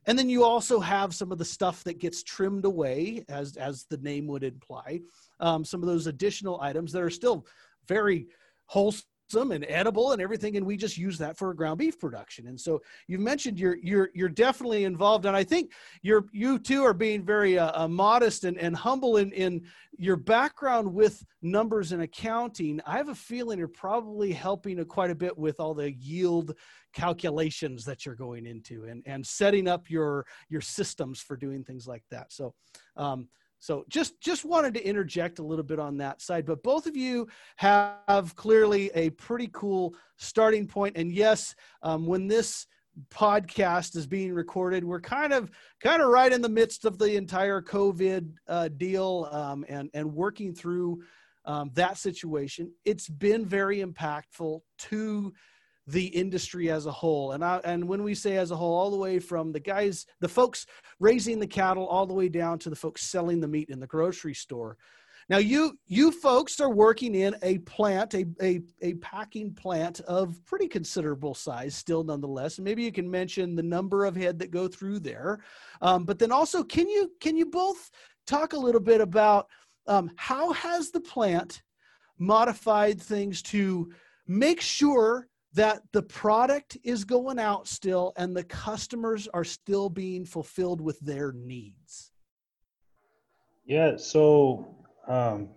And 0.07 0.19
then 0.19 0.29
you 0.29 0.45
also 0.45 0.81
have 0.81 1.15
some 1.15 1.31
of 1.31 1.39
the 1.39 1.45
stuff 1.45 1.85
that 1.85 2.01
gets 2.01 2.23
trimmed 2.23 2.65
away, 2.65 3.25
as 3.29 3.57
as 3.57 3.85
the 3.85 3.99
name 3.99 4.27
would 4.27 4.43
imply. 4.43 5.01
Um, 5.39 5.65
some 5.65 5.83
of 5.83 5.87
those 5.87 6.07
additional 6.07 6.61
items 6.61 6.93
that 6.93 7.03
are 7.03 7.11
still 7.11 7.47
very 7.87 8.27
wholesome 8.67 9.07
and 9.35 9.65
edible 9.69 10.13
and 10.13 10.21
everything 10.21 10.57
and 10.57 10.67
we 10.67 10.77
just 10.77 10.99
use 10.99 11.19
that 11.19 11.37
for 11.37 11.53
ground 11.55 11.79
beef 11.79 11.99
production. 11.99 12.47
And 12.49 12.61
so 12.61 12.83
you've 13.09 13.21
mentioned 13.21 13.59
you're 13.59 13.79
you're 13.83 14.11
you're 14.15 14.29
definitely 14.29 14.85
involved 14.85 15.27
and 15.27 15.37
i 15.37 15.45
think 15.45 15.73
you're 16.03 16.27
you 16.33 16.59
too 16.59 16.83
are 16.83 16.95
being 16.95 17.25
very 17.25 17.59
uh, 17.59 17.85
uh, 17.85 17.89
modest 17.89 18.45
and, 18.45 18.59
and 18.59 18.77
humble 18.77 19.17
in 19.17 19.33
in 19.33 19.63
your 19.99 20.17
background 20.17 20.93
with 20.93 21.25
numbers 21.43 21.93
and 21.93 22.03
accounting. 22.03 22.81
I 22.87 22.97
have 22.97 23.09
a 23.09 23.15
feeling 23.15 23.59
you're 23.59 23.69
probably 23.69 24.33
helping 24.33 24.83
quite 24.87 25.11
a 25.11 25.15
bit 25.15 25.37
with 25.37 25.61
all 25.61 25.75
the 25.75 25.93
yield 25.93 26.55
calculations 26.93 27.85
that 27.85 28.05
you're 28.05 28.15
going 28.15 28.47
into 28.47 28.85
and 28.85 29.03
and 29.07 29.27
setting 29.27 29.69
up 29.69 29.91
your 29.91 30.27
your 30.49 30.61
systems 30.61 31.21
for 31.21 31.37
doing 31.37 31.65
things 31.65 31.87
like 31.87 32.05
that. 32.11 32.33
So 32.33 32.55
um, 32.97 33.29
so 33.63 33.85
just 33.89 34.21
just 34.21 34.45
wanted 34.45 34.75
to 34.75 34.85
interject 34.85 35.39
a 35.39 35.43
little 35.45 35.63
bit 35.63 35.79
on 35.79 35.97
that 35.99 36.21
side, 36.21 36.45
but 36.45 36.65
both 36.65 36.89
of 36.89 36.97
you 36.97 37.29
have 37.59 38.35
clearly 38.35 38.91
a 38.97 39.11
pretty 39.11 39.49
cool 39.53 39.95
starting 40.17 40.67
point. 40.67 40.97
And 40.97 41.13
yes, 41.13 41.55
um, 41.85 42.05
when 42.05 42.27
this 42.27 42.67
podcast 43.09 43.95
is 43.95 44.05
being 44.05 44.33
recorded, 44.35 44.83
we're 44.83 45.01
kind 45.01 45.33
of 45.33 45.49
kind 45.81 46.03
of 46.03 46.09
right 46.09 46.33
in 46.33 46.43
the 46.43 46.49
midst 46.49 46.85
of 46.85 46.99
the 46.99 47.15
entire 47.15 47.63
COVID 47.63 48.33
uh, 48.49 48.67
deal 48.67 49.29
um, 49.31 49.65
and 49.69 49.89
and 49.95 50.13
working 50.13 50.53
through 50.53 51.01
um, 51.45 51.71
that 51.75 51.99
situation. 51.99 52.73
It's 52.85 53.09
been 53.09 53.47
very 53.47 53.79
impactful 53.79 54.61
to 54.79 55.33
the 55.87 56.07
industry 56.07 56.71
as 56.71 56.87
a 56.87 56.93
whole. 56.93 57.33
And 57.33 57.45
I, 57.45 57.61
and 57.65 57.87
when 57.89 58.03
we 58.03 58.15
say 58.15 58.37
as 58.37 58.51
a 58.51 58.57
whole, 58.57 58.75
all 58.75 58.91
the 58.91 58.97
way 58.97 59.19
from 59.19 59.53
the 59.53 59.61
guys, 59.61 60.07
the 60.21 60.29
folks 60.29 60.67
raising 61.01 61.39
the 61.41 61.47
cattle, 61.47 61.87
all 61.87 62.07
the 62.07 62.15
way 62.15 62.29
down 62.29 62.59
to 62.61 62.71
the 62.71 62.77
folks 62.77 63.03
selling 63.03 63.41
the 63.41 63.49
meat 63.49 63.69
in 63.69 63.81
the 63.81 63.87
grocery 63.87 64.35
store. 64.35 64.77
Now 65.29 65.39
you 65.39 65.79
you 65.87 66.11
folks 66.11 66.61
are 66.61 66.71
working 66.71 67.15
in 67.15 67.37
a 67.43 67.59
plant, 67.59 68.15
a, 68.15 68.27
a, 68.43 68.61
a 68.81 68.95
packing 68.95 69.55
plant 69.55 70.01
of 70.01 70.45
pretty 70.45 70.69
considerable 70.69 71.35
size, 71.35 71.75
still 71.75 72.03
nonetheless. 72.03 72.59
Maybe 72.59 72.83
you 72.83 72.93
can 72.93 73.11
mention 73.11 73.55
the 73.55 73.63
number 73.63 74.05
of 74.05 74.17
head 74.17 74.39
that 74.41 74.51
go 74.51 74.69
through 74.69 75.01
there, 75.01 75.41
um, 75.81 76.05
but 76.05 76.19
then 76.19 76.33
also 76.33 76.63
can 76.63 76.89
you 76.89 77.11
can 77.21 77.37
you 77.37 77.47
both 77.47 77.91
talk 78.27 78.53
a 78.53 78.59
little 78.59 78.81
bit 78.81 79.01
about 79.01 79.47
um, 79.87 80.11
how 80.17 80.53
has 80.53 80.91
the 80.91 81.01
plant 81.01 81.63
modified 82.19 83.01
things 83.01 83.43
to 83.43 83.91
make 84.27 84.61
sure 84.61 85.29
that 85.55 85.83
the 85.93 86.03
product 86.03 86.79
is 86.83 87.05
going 87.05 87.39
out 87.39 87.69
still 87.69 88.13
and 88.17 88.35
the 88.35 88.45
customers 88.45 89.29
are 89.35 89.45
still 89.45 89.89
being 89.89 90.25
fulfilled 90.25 90.81
with 90.81 90.99
their 91.01 91.33
needs? 91.33 92.11
Yeah, 93.65 93.97
so 93.97 94.75
um, 95.07 95.51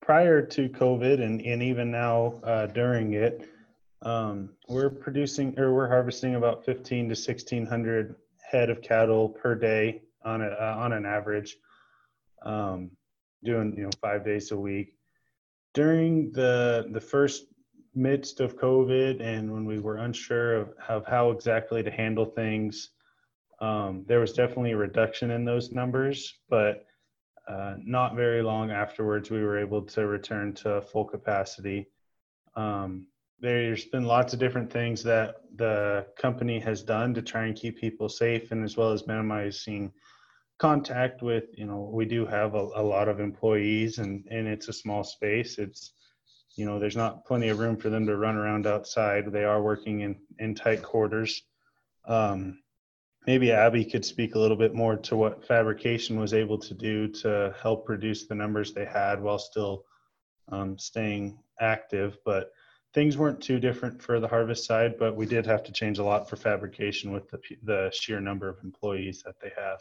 prior 0.00 0.42
to 0.42 0.68
COVID 0.68 1.22
and, 1.22 1.40
and 1.42 1.62
even 1.62 1.90
now 1.90 2.40
uh, 2.42 2.66
during 2.66 3.12
it, 3.12 3.48
um, 4.02 4.50
we're 4.68 4.90
producing 4.90 5.58
or 5.58 5.74
we're 5.74 5.88
harvesting 5.88 6.34
about 6.34 6.64
15 6.64 7.04
to 7.04 7.10
1600 7.10 8.14
head 8.50 8.70
of 8.70 8.82
cattle 8.82 9.28
per 9.28 9.54
day 9.54 10.02
on 10.24 10.42
a, 10.42 10.46
uh, 10.46 10.74
on 10.78 10.92
an 10.92 11.04
average, 11.04 11.56
um, 12.44 12.90
doing 13.44 13.74
you 13.76 13.84
know 13.84 13.90
five 14.00 14.24
days 14.24 14.50
a 14.50 14.56
week. 14.56 14.94
During 15.74 16.32
the 16.32 16.88
the 16.92 17.00
first 17.00 17.44
midst 17.94 18.40
of 18.40 18.56
COVID 18.56 19.20
and 19.20 19.52
when 19.52 19.64
we 19.64 19.78
were 19.78 19.98
unsure 19.98 20.56
of, 20.56 20.74
of 20.88 21.06
how 21.06 21.30
exactly 21.30 21.82
to 21.82 21.90
handle 21.90 22.24
things, 22.24 22.90
um, 23.60 24.04
there 24.06 24.20
was 24.20 24.32
definitely 24.32 24.72
a 24.72 24.76
reduction 24.76 25.30
in 25.30 25.44
those 25.44 25.72
numbers, 25.72 26.38
but 26.48 26.86
uh, 27.48 27.74
not 27.84 28.14
very 28.14 28.42
long 28.42 28.70
afterwards, 28.70 29.30
we 29.30 29.42
were 29.42 29.58
able 29.58 29.82
to 29.82 30.06
return 30.06 30.52
to 30.54 30.80
full 30.82 31.04
capacity. 31.04 31.88
Um, 32.54 33.06
there's 33.40 33.86
been 33.86 34.04
lots 34.04 34.32
of 34.32 34.38
different 34.38 34.70
things 34.70 35.02
that 35.02 35.36
the 35.56 36.06
company 36.16 36.60
has 36.60 36.82
done 36.82 37.14
to 37.14 37.22
try 37.22 37.46
and 37.46 37.56
keep 37.56 37.78
people 37.78 38.08
safe 38.08 38.52
and 38.52 38.64
as 38.64 38.76
well 38.76 38.92
as 38.92 39.06
minimizing 39.06 39.92
contact 40.58 41.22
with 41.22 41.44
you 41.54 41.64
know 41.64 41.90
we 41.92 42.04
do 42.04 42.26
have 42.26 42.54
a, 42.54 42.68
a 42.76 42.82
lot 42.82 43.08
of 43.08 43.18
employees 43.18 43.96
and 43.98 44.26
and 44.30 44.46
it's 44.46 44.68
a 44.68 44.72
small 44.72 45.02
space 45.02 45.56
it's 45.58 45.94
you 46.56 46.64
know 46.64 46.78
there's 46.78 46.96
not 46.96 47.24
plenty 47.24 47.48
of 47.48 47.58
room 47.58 47.76
for 47.76 47.90
them 47.90 48.06
to 48.06 48.16
run 48.16 48.36
around 48.36 48.66
outside 48.66 49.30
they 49.32 49.44
are 49.44 49.62
working 49.62 50.00
in 50.00 50.16
in 50.38 50.54
tight 50.54 50.82
quarters 50.82 51.42
um, 52.06 52.58
maybe 53.26 53.52
Abby 53.52 53.84
could 53.84 54.04
speak 54.04 54.34
a 54.34 54.38
little 54.38 54.56
bit 54.56 54.74
more 54.74 54.96
to 54.96 55.16
what 55.16 55.46
fabrication 55.46 56.18
was 56.18 56.32
able 56.34 56.58
to 56.58 56.74
do 56.74 57.08
to 57.08 57.54
help 57.60 57.88
reduce 57.88 58.26
the 58.26 58.34
numbers 58.34 58.72
they 58.72 58.84
had 58.84 59.20
while 59.20 59.38
still 59.38 59.84
um, 60.50 60.78
staying 60.78 61.38
active. 61.60 62.16
But 62.24 62.50
things 62.94 63.16
weren't 63.16 63.40
too 63.40 63.60
different 63.60 64.02
for 64.02 64.20
the 64.20 64.28
harvest 64.28 64.64
side, 64.64 64.98
but 64.98 65.14
we 65.14 65.26
did 65.26 65.46
have 65.46 65.62
to 65.64 65.72
change 65.72 65.98
a 65.98 66.04
lot 66.04 66.28
for 66.28 66.36
fabrication 66.36 67.12
with 67.12 67.28
the, 67.30 67.38
the 67.62 67.90
sheer 67.94 68.20
number 68.20 68.48
of 68.48 68.56
employees 68.64 69.22
that 69.24 69.36
they 69.40 69.52
have. 69.56 69.78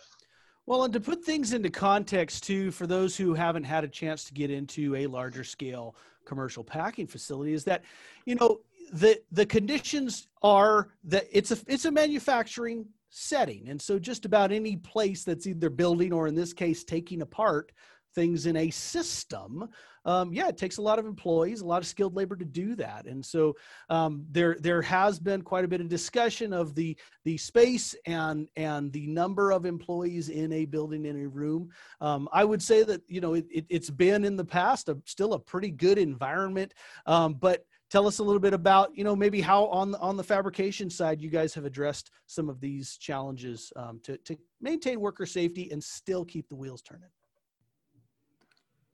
Well, 0.66 0.84
and 0.84 0.94
to 0.94 1.00
put 1.00 1.24
things 1.24 1.54
into 1.54 1.72
context 1.72 2.44
too, 2.44 2.70
for 2.70 2.86
those 2.86 3.18
who 3.18 3.34
haven't 3.34 3.64
had 3.64 3.84
a 3.84 3.88
chance 3.88 4.26
to 4.26 4.34
get 4.34 4.52
into 4.52 4.96
a 4.96 5.08
larger 5.08 5.44
scale 5.44 5.96
commercial 6.30 6.64
packing 6.64 7.08
facility, 7.08 7.54
is 7.54 7.64
that, 7.66 7.82
you 8.26 8.36
know, 8.36 8.52
the 8.94 9.14
the 9.40 9.46
conditions 9.46 10.12
are 10.42 10.78
that 11.04 11.26
it's 11.38 11.52
a 11.56 11.58
it's 11.74 11.86
a 11.86 11.92
manufacturing 11.92 12.80
setting. 13.10 13.70
And 13.70 13.82
so 13.82 14.00
just 14.00 14.26
about 14.26 14.52
any 14.52 14.76
place 14.78 15.24
that's 15.24 15.48
either 15.48 15.70
building 15.70 16.14
or 16.14 16.28
in 16.28 16.36
this 16.36 16.54
case 16.54 16.84
taking 16.84 17.22
apart 17.22 17.72
things 18.16 18.46
in 18.46 18.56
a 18.56 18.70
system 18.70 19.70
um, 20.06 20.34
yeah 20.34 20.48
it 20.48 20.58
takes 20.58 20.78
a 20.78 20.82
lot 20.82 21.00
of 21.00 21.06
employees 21.06 21.62
a 21.62 21.66
lot 21.66 21.82
of 21.82 21.88
skilled 21.88 22.16
labor 22.16 22.36
to 22.36 22.46
do 22.46 22.76
that. 22.76 23.06
And 23.06 23.26
so 23.26 23.56
um, 23.90 24.26
there 24.32 24.58
there 24.60 24.82
has 24.82 25.20
been 25.20 25.42
quite 25.42 25.66
a 25.66 25.68
bit 25.68 25.82
of 25.82 25.90
discussion 25.90 26.54
of 26.54 26.76
the 26.76 26.98
the 27.26 27.38
space 27.38 27.96
and 28.06 28.48
and 28.56 28.92
the 28.92 29.08
number 29.08 29.52
of 29.52 29.66
employees 29.66 30.30
in 30.30 30.52
a 30.54 30.66
building 30.66 31.06
in 31.06 31.24
a 31.24 31.28
room. 31.28 31.70
Um, 32.02 32.30
i 32.32 32.44
would 32.44 32.62
say 32.62 32.84
that 32.84 33.02
you 33.08 33.22
know 33.22 33.34
it, 33.34 33.46
it, 33.50 33.66
has 33.72 33.90
been 33.90 34.26
in 34.26 34.36
the 34.36 34.46
past 34.46 34.90
a, 34.90 34.98
still 35.06 35.34
a 35.34 35.40
pretty 35.40 35.72
good 35.72 35.98
environment. 35.98 36.74
Um, 37.06 37.34
but 37.34 37.66
tell 37.90 38.08
us 38.08 38.20
a 38.20 38.24
little 38.24 38.40
bit 38.40 38.54
about 38.54 38.96
you 38.96 39.04
know 39.04 39.16
maybe 39.16 39.42
how 39.42 39.66
on 39.66 39.92
the 39.92 40.00
on 40.00 40.18
the 40.18 40.24
fabrication 40.24 40.90
side 40.90 41.22
you 41.22 41.30
guys 41.30 41.54
have 41.54 41.66
addressed 41.66 42.12
some 42.28 42.50
of 42.50 42.60
these 42.60 42.98
challenges 42.98 43.74
um, 43.76 44.00
to, 44.04 44.18
to 44.20 44.38
maintain 44.62 45.00
worker 45.00 45.26
safety 45.26 45.70
and 45.72 45.84
still 45.84 46.24
keep 46.24 46.48
the 46.50 46.56
wheels 46.56 46.82
turning 46.82 47.10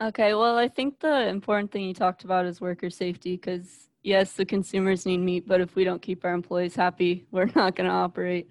okay 0.02 0.34
well 0.34 0.58
i 0.58 0.68
think 0.68 1.00
the 1.00 1.28
important 1.28 1.72
thing 1.72 1.84
you 1.84 1.94
talked 1.94 2.24
about 2.24 2.46
is 2.46 2.62
worker 2.62 2.90
safety 2.90 3.36
because 3.36 3.90
yes 4.04 4.34
the 4.34 4.46
consumers 4.46 5.06
need 5.06 5.20
meat 5.20 5.48
but 5.48 5.62
if 5.62 5.76
we 5.76 5.84
don't 5.84 6.02
keep 6.02 6.26
our 6.26 6.34
employees 6.34 6.76
happy 6.76 7.26
we're 7.32 7.50
not 7.56 7.76
going 7.76 7.90
to 7.90 7.96
operate 7.96 8.48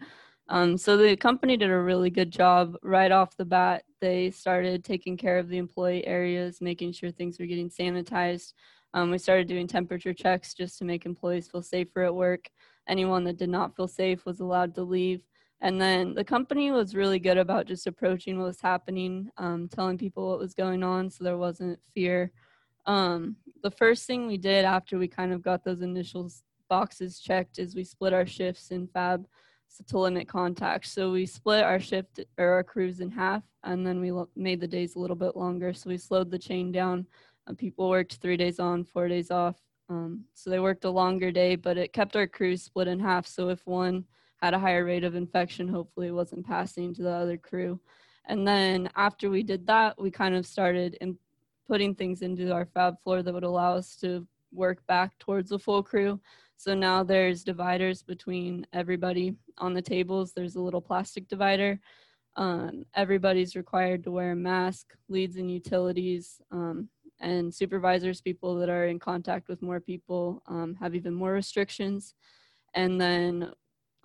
um, 0.50 0.76
so 0.76 0.98
the 0.98 1.16
company 1.16 1.56
did 1.56 1.70
a 1.70 1.78
really 1.78 2.10
good 2.10 2.30
job 2.30 2.76
right 2.82 3.12
off 3.12 3.36
the 3.36 3.44
bat 3.44 3.84
they 4.00 4.30
started 4.30 4.84
taking 4.84 5.16
care 5.16 5.38
of 5.38 5.48
the 5.48 5.56
employee 5.56 6.06
areas 6.06 6.60
making 6.60 6.92
sure 6.92 7.10
things 7.10 7.38
were 7.38 7.46
getting 7.46 7.70
sanitized 7.70 8.52
um, 8.94 9.10
we 9.10 9.18
started 9.18 9.48
doing 9.48 9.66
temperature 9.66 10.14
checks 10.14 10.54
just 10.54 10.78
to 10.78 10.84
make 10.84 11.04
employees 11.04 11.48
feel 11.48 11.62
safer 11.62 12.04
at 12.04 12.14
work. 12.14 12.48
Anyone 12.88 13.24
that 13.24 13.36
did 13.36 13.48
not 13.48 13.74
feel 13.74 13.88
safe 13.88 14.24
was 14.24 14.38
allowed 14.38 14.76
to 14.76 14.84
leave. 14.84 15.20
And 15.64 15.80
then 15.80 16.12
the 16.12 16.22
company 16.22 16.70
was 16.70 16.94
really 16.94 17.18
good 17.18 17.38
about 17.38 17.66
just 17.66 17.86
approaching 17.86 18.38
what 18.38 18.48
was 18.48 18.60
happening, 18.60 19.30
um, 19.38 19.66
telling 19.66 19.96
people 19.96 20.28
what 20.28 20.38
was 20.38 20.52
going 20.52 20.82
on 20.82 21.08
so 21.08 21.24
there 21.24 21.38
wasn't 21.38 21.80
fear. 21.94 22.32
Um, 22.84 23.36
the 23.62 23.70
first 23.70 24.06
thing 24.06 24.26
we 24.26 24.36
did 24.36 24.66
after 24.66 24.98
we 24.98 25.08
kind 25.08 25.32
of 25.32 25.40
got 25.40 25.64
those 25.64 25.80
initial 25.80 26.30
boxes 26.68 27.18
checked 27.18 27.58
is 27.58 27.74
we 27.74 27.82
split 27.82 28.12
our 28.12 28.26
shifts 28.26 28.72
in 28.72 28.86
fab 28.86 29.26
to 29.88 29.98
limit 29.98 30.28
contact. 30.28 30.86
So 30.86 31.10
we 31.10 31.24
split 31.24 31.64
our 31.64 31.80
shift 31.80 32.20
or 32.36 32.48
our 32.50 32.62
crews 32.62 33.00
in 33.00 33.10
half, 33.10 33.42
and 33.64 33.86
then 33.86 34.02
we 34.02 34.12
made 34.36 34.60
the 34.60 34.68
days 34.68 34.96
a 34.96 34.98
little 34.98 35.16
bit 35.16 35.34
longer. 35.34 35.72
So 35.72 35.88
we 35.88 35.96
slowed 35.96 36.30
the 36.30 36.38
chain 36.38 36.72
down 36.72 37.06
uh, 37.46 37.54
people 37.54 37.88
worked 37.88 38.16
three 38.16 38.36
days 38.36 38.58
on, 38.58 38.84
four 38.84 39.08
days 39.08 39.30
off. 39.30 39.56
Um, 39.88 40.24
so 40.34 40.50
they 40.50 40.60
worked 40.60 40.84
a 40.84 40.90
longer 40.90 41.30
day, 41.30 41.56
but 41.56 41.76
it 41.76 41.92
kept 41.92 42.16
our 42.16 42.26
crews 42.26 42.62
split 42.62 42.88
in 42.88 43.00
half. 43.00 43.26
So 43.26 43.48
if 43.50 43.66
one 43.66 44.04
had 44.42 44.54
a 44.54 44.58
higher 44.58 44.84
rate 44.84 45.04
of 45.04 45.14
infection, 45.14 45.68
hopefully 45.68 46.10
wasn't 46.10 46.46
passing 46.46 46.94
to 46.94 47.02
the 47.02 47.10
other 47.10 47.36
crew. 47.36 47.80
And 48.26 48.46
then 48.46 48.88
after 48.96 49.30
we 49.30 49.42
did 49.42 49.66
that, 49.66 50.00
we 50.00 50.10
kind 50.10 50.34
of 50.34 50.46
started 50.46 50.96
in 51.00 51.18
putting 51.66 51.94
things 51.94 52.22
into 52.22 52.52
our 52.52 52.66
fab 52.66 53.00
floor 53.02 53.22
that 53.22 53.32
would 53.32 53.44
allow 53.44 53.74
us 53.74 53.96
to 53.96 54.26
work 54.52 54.86
back 54.86 55.18
towards 55.18 55.52
a 55.52 55.58
full 55.58 55.82
crew. 55.82 56.20
So 56.56 56.74
now 56.74 57.02
there's 57.02 57.44
dividers 57.44 58.02
between 58.02 58.66
everybody 58.72 59.34
on 59.58 59.74
the 59.74 59.82
tables. 59.82 60.32
There's 60.32 60.56
a 60.56 60.60
little 60.62 60.80
plastic 60.80 61.28
divider. 61.28 61.80
Um, 62.36 62.84
everybody's 62.94 63.56
required 63.56 64.04
to 64.04 64.10
wear 64.10 64.32
a 64.32 64.36
mask, 64.36 64.94
leads 65.08 65.36
and 65.36 65.50
utilities. 65.50 66.40
Um, 66.50 66.88
and 67.20 67.54
supervisors, 67.54 68.20
people 68.20 68.56
that 68.56 68.68
are 68.68 68.86
in 68.86 68.98
contact 68.98 69.48
with 69.48 69.62
more 69.62 69.80
people, 69.80 70.42
um, 70.46 70.74
have 70.80 70.94
even 70.94 71.14
more 71.14 71.32
restrictions. 71.32 72.14
And 72.74 73.00
then 73.00 73.52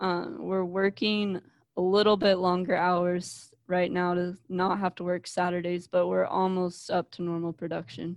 uh, 0.00 0.26
we're 0.38 0.64
working 0.64 1.40
a 1.76 1.80
little 1.80 2.16
bit 2.16 2.36
longer 2.36 2.76
hours 2.76 3.52
right 3.66 3.90
now 3.90 4.14
to 4.14 4.36
not 4.48 4.78
have 4.78 4.94
to 4.96 5.04
work 5.04 5.26
Saturdays, 5.26 5.86
but 5.86 6.08
we're 6.08 6.26
almost 6.26 6.90
up 6.90 7.10
to 7.12 7.22
normal 7.22 7.52
production. 7.52 8.16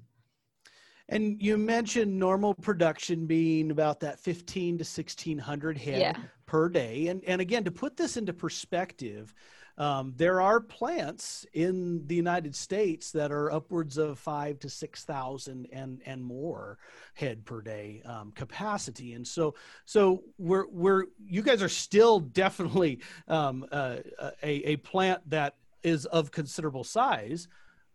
And 1.10 1.42
you 1.42 1.58
mentioned 1.58 2.18
normal 2.18 2.54
production 2.54 3.26
being 3.26 3.72
about 3.72 4.00
that 4.00 4.20
15 4.20 4.78
to 4.78 4.82
1600 4.84 5.78
head 5.78 6.00
yeah. 6.00 6.16
per 6.46 6.70
day. 6.70 7.08
And, 7.08 7.24
and 7.26 7.42
again, 7.42 7.64
to 7.66 7.72
put 7.72 7.98
this 7.98 8.18
into 8.18 8.34
perspective, 8.34 9.34
um, 9.78 10.14
there 10.18 10.40
are 10.40 10.60
plants 10.60 11.46
in 11.54 12.06
the 12.06 12.16
United 12.16 12.56
States 12.56 13.12
that 13.12 13.32
are 13.32 13.52
upwards 13.52 13.98
of 13.98 14.20
five 14.20 14.60
to 14.60 14.70
six 14.70 15.04
thousand 15.04 15.68
and 15.72 16.02
and 16.06 16.24
more 16.24 16.78
head 17.16 17.44
per 17.44 17.62
day 17.62 18.02
um, 18.06 18.32
capacity, 18.32 19.14
and 19.14 19.28
so 19.28 19.56
so 19.86 20.24
we're 20.38 20.68
we're 20.68 21.06
you 21.26 21.42
guys 21.42 21.64
are 21.64 21.70
still 21.70 22.20
definitely 22.20 23.00
um, 23.28 23.66
uh, 23.72 23.98
a 24.44 24.72
a 24.72 24.76
plant 24.78 25.28
that 25.30 25.56
is 25.82 26.06
of 26.06 26.32
considerable 26.32 26.84
size, 26.84 27.48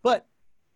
but 0.02 0.26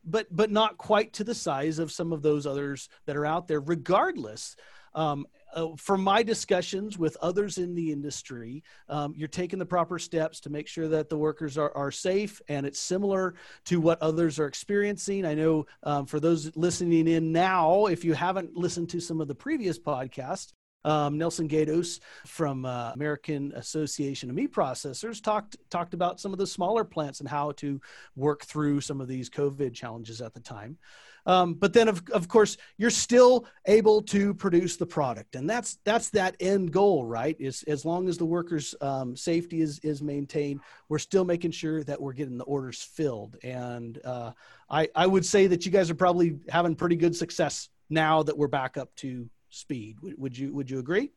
but 0.05 0.27
but 0.31 0.51
not 0.51 0.79
quite 0.79 1.13
to 1.15 1.25
the 1.25 1.35
size 1.35 1.79
of 1.81 1.91
some 1.91 2.13
of 2.13 2.23
those 2.23 2.47
others 2.47 2.89
that 3.07 3.17
are 3.17 3.27
out 3.27 3.49
there. 3.49 3.61
Regardless, 3.61 4.55
um, 4.95 5.27
uh, 5.55 5.69
from 5.77 6.03
my 6.03 6.23
discussions 6.23 6.99
with 6.99 7.17
others 7.21 7.59
in 7.59 7.75
the 7.75 7.93
industry, 7.93 8.63
um, 8.89 9.15
you're 9.17 9.29
taking 9.29 9.59
the 9.59 9.67
proper 9.67 9.99
steps 9.99 10.41
to 10.41 10.51
make 10.51 10.69
sure 10.69 10.89
that 10.89 11.09
the 11.09 11.17
workers 11.17 11.59
are, 11.59 11.73
are 11.77 11.91
safe 11.91 12.41
and 12.49 12.67
it's 12.67 12.81
similar 12.81 13.35
to 13.65 13.81
what 13.81 14.01
others 14.01 14.39
are 14.39 14.47
experiencing. 14.47 15.25
I 15.25 15.35
know 15.35 15.67
um, 15.83 16.07
for 16.07 16.21
those 16.21 16.55
listening 16.57 17.07
in 17.09 17.33
now, 17.33 17.87
if 17.87 18.05
you 18.05 18.15
haven't 18.15 18.57
listened 18.57 18.91
to 18.91 19.01
some 19.01 19.21
of 19.21 19.29
the 19.29 19.35
previous 19.35 19.79
podcasts, 19.79 20.53
Um, 20.85 21.17
Nelson 21.17 21.47
Gatos 21.47 22.01
from 22.27 22.65
uh, 22.65 22.91
American 22.95 23.53
Association 23.55 24.31
of 24.31 24.37
Meat 24.37 24.53
Processors 24.53 25.23
talked 25.23 25.57
talked 25.71 25.95
about 25.95 26.19
some 26.19 26.33
of 26.35 26.41
the 26.41 26.47
smaller 26.47 26.85
plants 26.85 27.21
and 27.21 27.29
how 27.29 27.53
to 27.63 27.81
work 28.17 28.43
through 28.45 28.81
some 28.81 29.01
of 29.03 29.07
these 29.07 29.31
COVID 29.31 29.73
challenges 29.75 30.21
at 30.21 30.35
the 30.35 30.41
time. 30.41 30.79
Um, 31.27 31.55
but 31.55 31.73
then, 31.73 31.89
of, 31.89 32.03
of 32.13 32.29
course, 32.29 32.57
you're 32.79 32.91
still 32.91 33.47
able 33.67 34.03
to 34.03 34.35
produce 34.35 34.77
the 34.77 34.87
product, 34.87 35.37
and 35.37 35.49
that's 35.49 35.79
that's 35.85 36.11
that 36.11 36.37
end 36.41 36.73
goal, 36.73 37.05
right? 37.05 37.37
Is 37.39 37.63
as 37.65 37.85
long 37.85 38.09
as 38.09 38.19
the 38.19 38.25
workers' 38.25 38.75
um, 38.81 39.17
safety 39.17 39.61
is 39.61 39.79
is 39.81 40.03
maintained, 40.03 40.61
we're 40.89 40.99
still 40.99 41.25
making 41.25 41.53
sure 41.53 41.85
that 41.85 42.01
we're 42.01 42.13
getting 42.13 42.39
the 42.39 42.45
orders 42.45 42.83
filled. 42.83 43.37
And 43.43 44.01
uh, 44.05 44.33
I 44.69 44.89
I 44.95 45.07
would 45.07 45.25
say 45.25 45.47
that 45.47 45.65
you 45.65 45.73
guys 45.73 45.91
are 45.91 45.95
probably 45.95 46.39
having 46.49 46.75
pretty 46.75 46.97
good 46.97 47.15
success 47.15 47.69
now 47.89 48.23
that 48.25 48.37
we're 48.37 48.49
back 48.49 48.77
up 48.77 48.95
to 48.97 49.29
speed. 49.51 49.99
Would, 50.03 50.15
would 50.19 50.39
you 50.39 50.53
would 50.53 50.71
you 50.71 50.79
agree? 50.79 51.13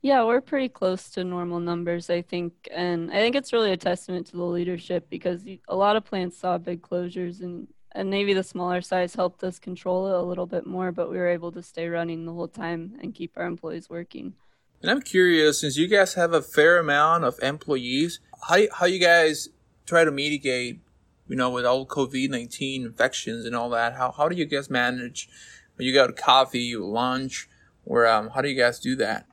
Yeah, 0.00 0.24
we're 0.24 0.40
pretty 0.40 0.68
close 0.68 1.10
to 1.10 1.24
normal 1.24 1.58
numbers, 1.58 2.08
I 2.08 2.22
think. 2.22 2.52
And 2.70 3.10
I 3.10 3.16
think 3.16 3.34
it's 3.34 3.52
really 3.52 3.72
a 3.72 3.76
testament 3.76 4.28
to 4.28 4.36
the 4.36 4.44
leadership 4.44 5.10
because 5.10 5.44
a 5.68 5.74
lot 5.74 5.96
of 5.96 6.04
plants 6.04 6.38
saw 6.38 6.56
big 6.56 6.82
closures 6.82 7.42
and 7.42 7.66
and 7.92 8.10
maybe 8.10 8.34
the 8.34 8.42
smaller 8.42 8.80
size 8.80 9.14
helped 9.14 9.42
us 9.42 9.58
control 9.58 10.08
it 10.08 10.14
a 10.14 10.22
little 10.22 10.46
bit 10.46 10.66
more, 10.66 10.92
but 10.92 11.10
we 11.10 11.16
were 11.16 11.28
able 11.28 11.52
to 11.52 11.62
stay 11.62 11.88
running 11.88 12.26
the 12.26 12.32
whole 12.32 12.48
time 12.48 12.98
and 13.00 13.14
keep 13.14 13.32
our 13.36 13.46
employees 13.46 13.88
working. 13.88 14.34
And 14.80 14.90
I'm 14.90 15.02
curious, 15.02 15.60
since 15.60 15.76
you 15.76 15.88
guys 15.88 16.14
have 16.14 16.32
a 16.32 16.42
fair 16.42 16.78
amount 16.78 17.24
of 17.24 17.38
employees, 17.42 18.20
how 18.48 18.58
how 18.72 18.86
you 18.86 19.00
guys 19.00 19.48
try 19.86 20.04
to 20.04 20.12
mitigate, 20.12 20.80
you 21.26 21.36
know, 21.36 21.50
with 21.50 21.66
all 21.66 21.84
COVID 21.86 22.30
nineteen 22.30 22.84
infections 22.84 23.44
and 23.44 23.56
all 23.56 23.70
that? 23.70 23.94
How 23.94 24.12
how 24.12 24.28
do 24.28 24.36
you 24.36 24.44
guys 24.44 24.70
manage 24.70 25.28
when 25.74 25.86
you 25.86 25.92
go 25.92 26.06
to 26.06 26.12
coffee, 26.12 26.76
lunch, 26.76 27.48
or 27.84 28.06
um, 28.06 28.30
how 28.30 28.40
do 28.40 28.48
you 28.48 28.56
guys 28.56 28.78
do 28.78 28.94
that? 28.96 29.26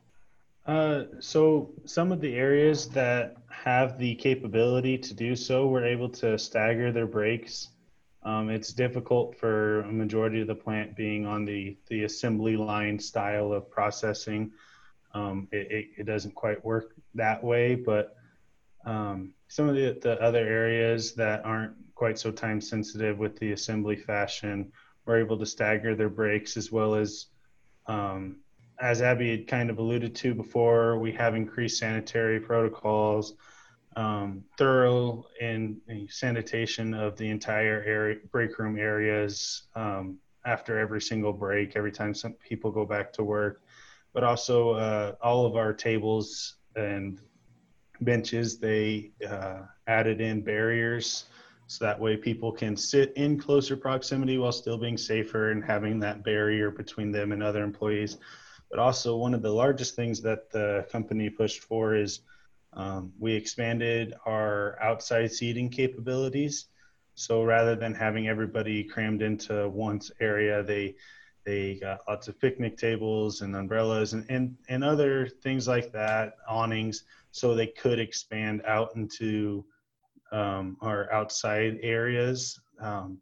Uh, 0.65 1.03
so 1.19 1.69
some 1.85 2.11
of 2.11 2.21
the 2.21 2.35
areas 2.35 2.87
that 2.89 3.37
have 3.49 3.99
the 3.99 4.15
capability 4.15 4.97
to 4.97 5.13
do 5.13 5.35
so, 5.35 5.67
we're 5.67 5.85
able 5.85 6.09
to 6.09 6.39
stagger 6.39 6.91
their 6.91 7.05
breaks 7.05 7.69
um, 8.25 8.49
it's 8.49 8.73
difficult 8.73 9.37
for 9.37 9.81
a 9.81 9.91
majority 9.91 10.41
of 10.41 10.47
the 10.47 10.55
plant 10.55 10.95
being 10.95 11.27
on 11.27 11.45
the, 11.45 11.77
the 11.89 12.03
assembly 12.05 12.57
line 12.57 12.97
style 12.97 13.53
of 13.53 13.69
processing. 13.69 14.51
Um, 15.13 15.47
it, 15.51 15.71
it, 15.71 15.85
it, 15.99 16.05
doesn't 16.05 16.33
quite 16.33 16.65
work 16.65 16.95
that 17.13 17.41
way, 17.41 17.75
but 17.75 18.17
um, 18.83 19.33
some 19.47 19.69
of 19.69 19.75
the, 19.75 19.97
the 20.01 20.19
other 20.21 20.39
areas 20.39 21.13
that 21.13 21.45
aren't 21.45 21.73
quite 21.93 22.17
so 22.17 22.31
time 22.31 22.59
sensitive 22.59 23.19
with 23.19 23.37
the 23.37 23.51
assembly 23.51 23.95
fashion, 23.95 24.71
we're 25.05 25.19
able 25.19 25.37
to 25.37 25.45
stagger 25.45 25.95
their 25.95 26.09
breaks 26.09 26.57
as 26.57 26.71
well 26.71 26.95
as, 26.95 27.27
um, 27.85 28.37
as 28.81 29.03
Abby 29.03 29.29
had 29.31 29.47
kind 29.47 29.69
of 29.69 29.77
alluded 29.77 30.15
to 30.15 30.33
before, 30.33 30.97
we 30.97 31.11
have 31.13 31.35
increased 31.35 31.77
sanitary 31.77 32.39
protocols 32.39 33.35
um, 33.95 34.43
thorough 34.57 35.25
in 35.39 35.79
sanitation 36.09 36.93
of 36.93 37.17
the 37.17 37.29
entire 37.29 37.83
area, 37.85 38.17
break 38.31 38.57
room 38.59 38.77
areas 38.77 39.63
um, 39.75 40.17
after 40.45 40.77
every 40.77 41.01
single 41.01 41.33
break, 41.33 41.75
every 41.75 41.91
time 41.91 42.13
some 42.13 42.33
people 42.33 42.71
go 42.71 42.85
back 42.85 43.11
to 43.13 43.23
work, 43.23 43.61
but 44.13 44.23
also 44.23 44.71
uh, 44.71 45.15
all 45.21 45.45
of 45.45 45.55
our 45.55 45.73
tables 45.73 46.55
and 46.75 47.21
benches, 48.01 48.57
they 48.57 49.11
uh, 49.27 49.61
added 49.87 50.19
in 50.21 50.41
barriers 50.41 51.25
so 51.67 51.83
that 51.83 51.99
way 51.99 52.15
people 52.15 52.51
can 52.51 52.77
sit 52.77 53.11
in 53.15 53.39
closer 53.39 53.75
proximity 53.75 54.37
while 54.37 54.51
still 54.51 54.77
being 54.77 54.97
safer 54.97 55.51
and 55.51 55.63
having 55.63 55.99
that 55.99 56.23
barrier 56.23 56.69
between 56.69 57.11
them 57.11 57.31
and 57.31 57.41
other 57.41 57.63
employees. 57.63 58.17
But 58.69 58.79
also, 58.79 59.15
one 59.15 59.33
of 59.33 59.41
the 59.41 59.51
largest 59.51 59.95
things 59.95 60.21
that 60.21 60.51
the 60.51 60.85
company 60.91 61.29
pushed 61.29 61.63
for 61.63 61.95
is 61.95 62.21
um, 62.75 63.13
we 63.19 63.33
expanded 63.33 64.13
our 64.25 64.77
outside 64.81 65.31
seating 65.31 65.69
capabilities. 65.69 66.67
So 67.15 67.43
rather 67.43 67.75
than 67.75 67.93
having 67.93 68.27
everybody 68.27 68.83
crammed 68.83 69.21
into 69.21 69.69
one 69.69 70.01
area, 70.19 70.63
they 70.63 70.95
they 71.45 71.75
got 71.75 71.99
lots 72.07 72.27
of 72.27 72.39
picnic 72.39 72.75
tables 72.75 73.41
and 73.41 73.55
umbrellas 73.55 74.13
and, 74.13 74.25
and, 74.29 74.55
and 74.67 74.83
other 74.83 75.27
things 75.27 75.67
like 75.67 75.91
that, 75.91 76.37
awnings, 76.49 77.03
so 77.31 77.53
they 77.53 77.67
could 77.67 77.99
expand 77.99 78.63
out 78.65 78.95
into 78.95 79.63
um, 80.31 80.75
our 80.81 81.11
outside 81.13 81.77
areas 81.83 82.59
um, 82.81 83.19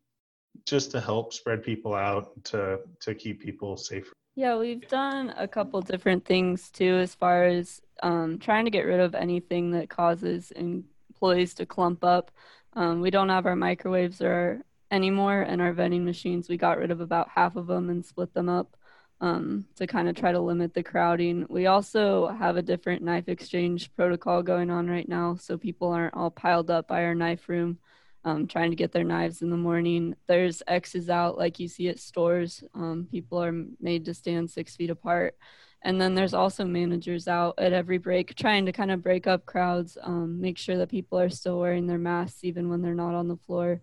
just 0.66 0.90
to 0.92 1.02
help 1.02 1.34
spread 1.34 1.64
people 1.64 1.94
out 1.94 2.32
to, 2.46 2.80
to 3.02 3.14
keep 3.14 3.42
people 3.42 3.76
safer. 3.76 4.14
Yeah, 4.36 4.58
we've 4.58 4.88
done 4.88 5.30
a 5.38 5.48
couple 5.48 5.82
different 5.82 6.26
things 6.26 6.72
too, 6.72 6.96
as 6.96 7.14
far 7.14 7.46
as 7.46 7.82
um, 8.02 8.40
trying 8.40 8.66
to 8.66 8.72
get 8.72 8.86
rid 8.86 9.00
of 9.00 9.14
anything 9.14 9.72
that 9.72 9.90
causes 9.90 10.52
employees 10.52 11.54
to 11.56 11.66
clump 11.68 12.04
up. 12.04 12.32
Um, 12.74 13.02
we 13.02 13.12
don't 13.12 13.30
have 13.30 13.46
our 13.46 13.56
microwaves 13.56 14.22
or 14.22 14.64
anymore, 14.90 15.42
and 15.42 15.62
our 15.62 15.74
vending 15.74 16.04
machines. 16.06 16.50
We 16.50 16.58
got 16.58 16.80
rid 16.80 16.90
of 16.92 17.00
about 17.02 17.30
half 17.30 17.56
of 17.56 17.68
them 17.68 17.90
and 17.90 18.04
split 18.06 18.34
them 18.34 18.50
up 18.50 18.76
um, 19.22 19.66
to 19.76 19.86
kind 19.88 20.10
of 20.10 20.16
try 20.16 20.32
to 20.32 20.40
limit 20.40 20.74
the 20.74 20.84
crowding. 20.84 21.46
We 21.50 21.68
also 21.68 22.28
have 22.28 22.58
a 22.58 22.62
different 22.64 23.04
knife 23.04 23.28
exchange 23.30 23.94
protocol 23.96 24.42
going 24.42 24.72
on 24.72 24.90
right 24.90 25.08
now, 25.08 25.36
so 25.36 25.58
people 25.60 25.92
aren't 25.92 26.16
all 26.16 26.32
piled 26.32 26.72
up 26.72 26.88
by 26.88 27.04
our 27.04 27.16
knife 27.16 27.48
room. 27.50 27.78
Um, 28.26 28.48
trying 28.48 28.70
to 28.70 28.78
get 28.78 28.94
their 28.94 29.04
knives 29.04 29.42
in 29.42 29.50
the 29.50 29.58
morning. 29.58 30.16
There's 30.28 30.64
X's 30.66 31.10
out 31.10 31.38
like 31.38 31.60
you 31.60 31.68
see 31.68 31.90
at 31.90 32.00
stores. 32.00 32.64
Um, 32.74 33.06
people 33.12 33.44
are 33.44 33.66
made 33.82 34.06
to 34.06 34.14
stand 34.14 34.50
six 34.50 34.78
feet 34.78 34.90
apart. 34.90 35.36
And 35.82 36.00
then 36.00 36.16
there's 36.16 36.34
also 36.34 36.64
managers 36.64 37.28
out 37.28 37.56
at 37.58 37.74
every 37.74 37.98
break 37.98 38.34
trying 38.36 38.66
to 38.66 38.72
kind 38.72 38.92
of 38.92 39.04
break 39.04 39.28
up 39.28 39.46
crowds, 39.46 39.98
um, 40.02 40.40
make 40.40 40.58
sure 40.58 40.78
that 40.78 40.90
people 40.90 41.20
are 41.20 41.30
still 41.30 41.60
wearing 41.60 41.86
their 41.86 41.98
masks 41.98 42.46
even 42.46 42.70
when 42.70 42.82
they're 42.82 42.96
not 42.96 43.14
on 43.14 43.28
the 43.28 43.36
floor, 43.36 43.82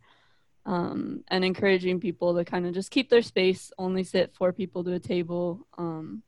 um, 0.64 1.22
and 1.28 1.44
encouraging 1.44 2.00
people 2.00 2.34
to 2.34 2.44
kind 2.44 2.66
of 2.66 2.72
just 2.72 2.90
keep 2.90 3.10
their 3.10 3.22
space, 3.22 3.70
only 3.76 4.02
sit 4.02 4.34
four 4.34 4.52
people 4.54 4.82
to 4.84 4.94
a 4.94 4.98
table, 4.98 5.66
um, 5.76 6.22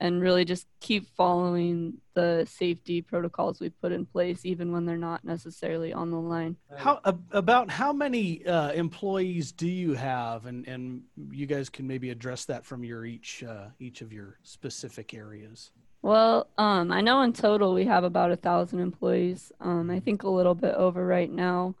and 0.00 0.20
really 0.20 0.44
just 0.44 0.66
keep 0.80 1.08
following 1.16 1.98
the 2.14 2.46
safety 2.50 3.00
protocols 3.00 3.60
we 3.60 3.70
put 3.70 3.92
in 3.92 4.06
place 4.06 4.44
even 4.44 4.72
when 4.72 4.84
they're 4.84 4.96
not 4.96 5.24
necessarily 5.24 5.92
on 5.92 6.10
the 6.10 6.18
line. 6.18 6.56
How 6.76 7.00
about 7.32 7.70
how 7.70 7.92
many 7.92 8.44
uh, 8.46 8.72
employees 8.72 9.52
do 9.52 9.68
you 9.68 9.94
have? 9.94 10.46
And 10.46 10.66
and 10.66 11.02
you 11.30 11.46
guys 11.46 11.68
can 11.68 11.86
maybe 11.86 12.10
address 12.10 12.44
that 12.46 12.64
from 12.64 12.84
your 12.84 13.04
each 13.04 13.42
uh, 13.42 13.66
each 13.78 14.00
of 14.00 14.12
your 14.12 14.38
specific 14.42 15.14
areas. 15.14 15.70
Well 16.02 16.48
um, 16.58 16.92
i 16.92 17.00
know 17.00 17.22
in 17.22 17.32
total 17.32 17.72
we 17.72 17.84
have 17.86 18.04
about 18.04 18.30
a 18.30 18.36
thousand 18.36 18.80
employees. 18.80 19.52
Um, 19.60 19.90
i 19.90 20.00
think 20.00 20.22
a 20.22 20.30
little 20.30 20.54
bit 20.54 20.74
over 20.74 21.06
right 21.06 21.30
now 21.30 21.74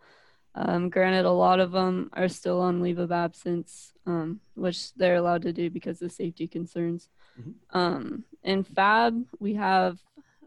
um, 0.54 0.88
granted, 0.88 1.24
a 1.24 1.30
lot 1.30 1.58
of 1.58 1.72
them 1.72 2.10
are 2.12 2.28
still 2.28 2.60
on 2.60 2.80
leave 2.80 2.98
of 2.98 3.10
absence, 3.10 3.92
um, 4.06 4.40
which 4.54 4.94
they're 4.94 5.16
allowed 5.16 5.42
to 5.42 5.52
do 5.52 5.68
because 5.68 6.00
of 6.00 6.12
safety 6.12 6.46
concerns. 6.46 7.08
Mm-hmm. 7.40 7.76
Um, 7.76 8.24
in 8.42 8.62
Fab, 8.62 9.24
we 9.40 9.54
have 9.54 9.98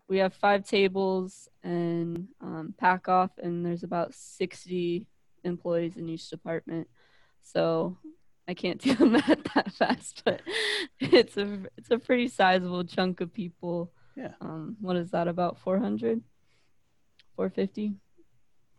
we 0.07 0.19
have 0.19 0.33
five 0.33 0.65
tables 0.65 1.49
and 1.63 2.29
um, 2.39 2.73
pack 2.77 3.09
off, 3.09 3.31
and 3.37 3.65
there's 3.65 3.83
about 3.83 4.13
60 4.13 5.05
employees 5.43 5.97
in 5.97 6.07
each 6.07 6.29
department. 6.29 6.87
So 7.43 7.97
I 8.47 8.53
can't 8.53 8.79
do 8.81 8.95
the 8.95 9.05
math 9.05 9.43
that 9.55 9.73
fast, 9.73 10.21
but 10.23 10.41
it's 11.01 11.35
a 11.35 11.63
it's 11.77 11.91
a 11.91 11.99
pretty 11.99 12.29
sizable 12.29 12.85
chunk 12.85 13.19
of 13.19 13.33
people. 13.33 13.91
Yeah. 14.15 14.33
Um, 14.39 14.77
what 14.79 14.95
is 14.95 15.11
that? 15.11 15.27
About 15.27 15.59
400, 15.59 16.21
450. 17.35 17.93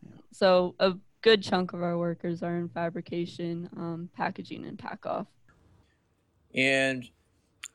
Yeah. 0.02 0.10
So 0.32 0.74
a 0.80 0.94
good 1.22 1.42
chunk 1.42 1.72
of 1.72 1.82
our 1.82 1.98
workers 1.98 2.42
are 2.42 2.56
in 2.56 2.68
fabrication, 2.68 3.68
um, 3.76 4.08
packaging, 4.16 4.64
and 4.64 4.78
pack 4.78 5.04
off. 5.06 5.26
And 6.54 7.08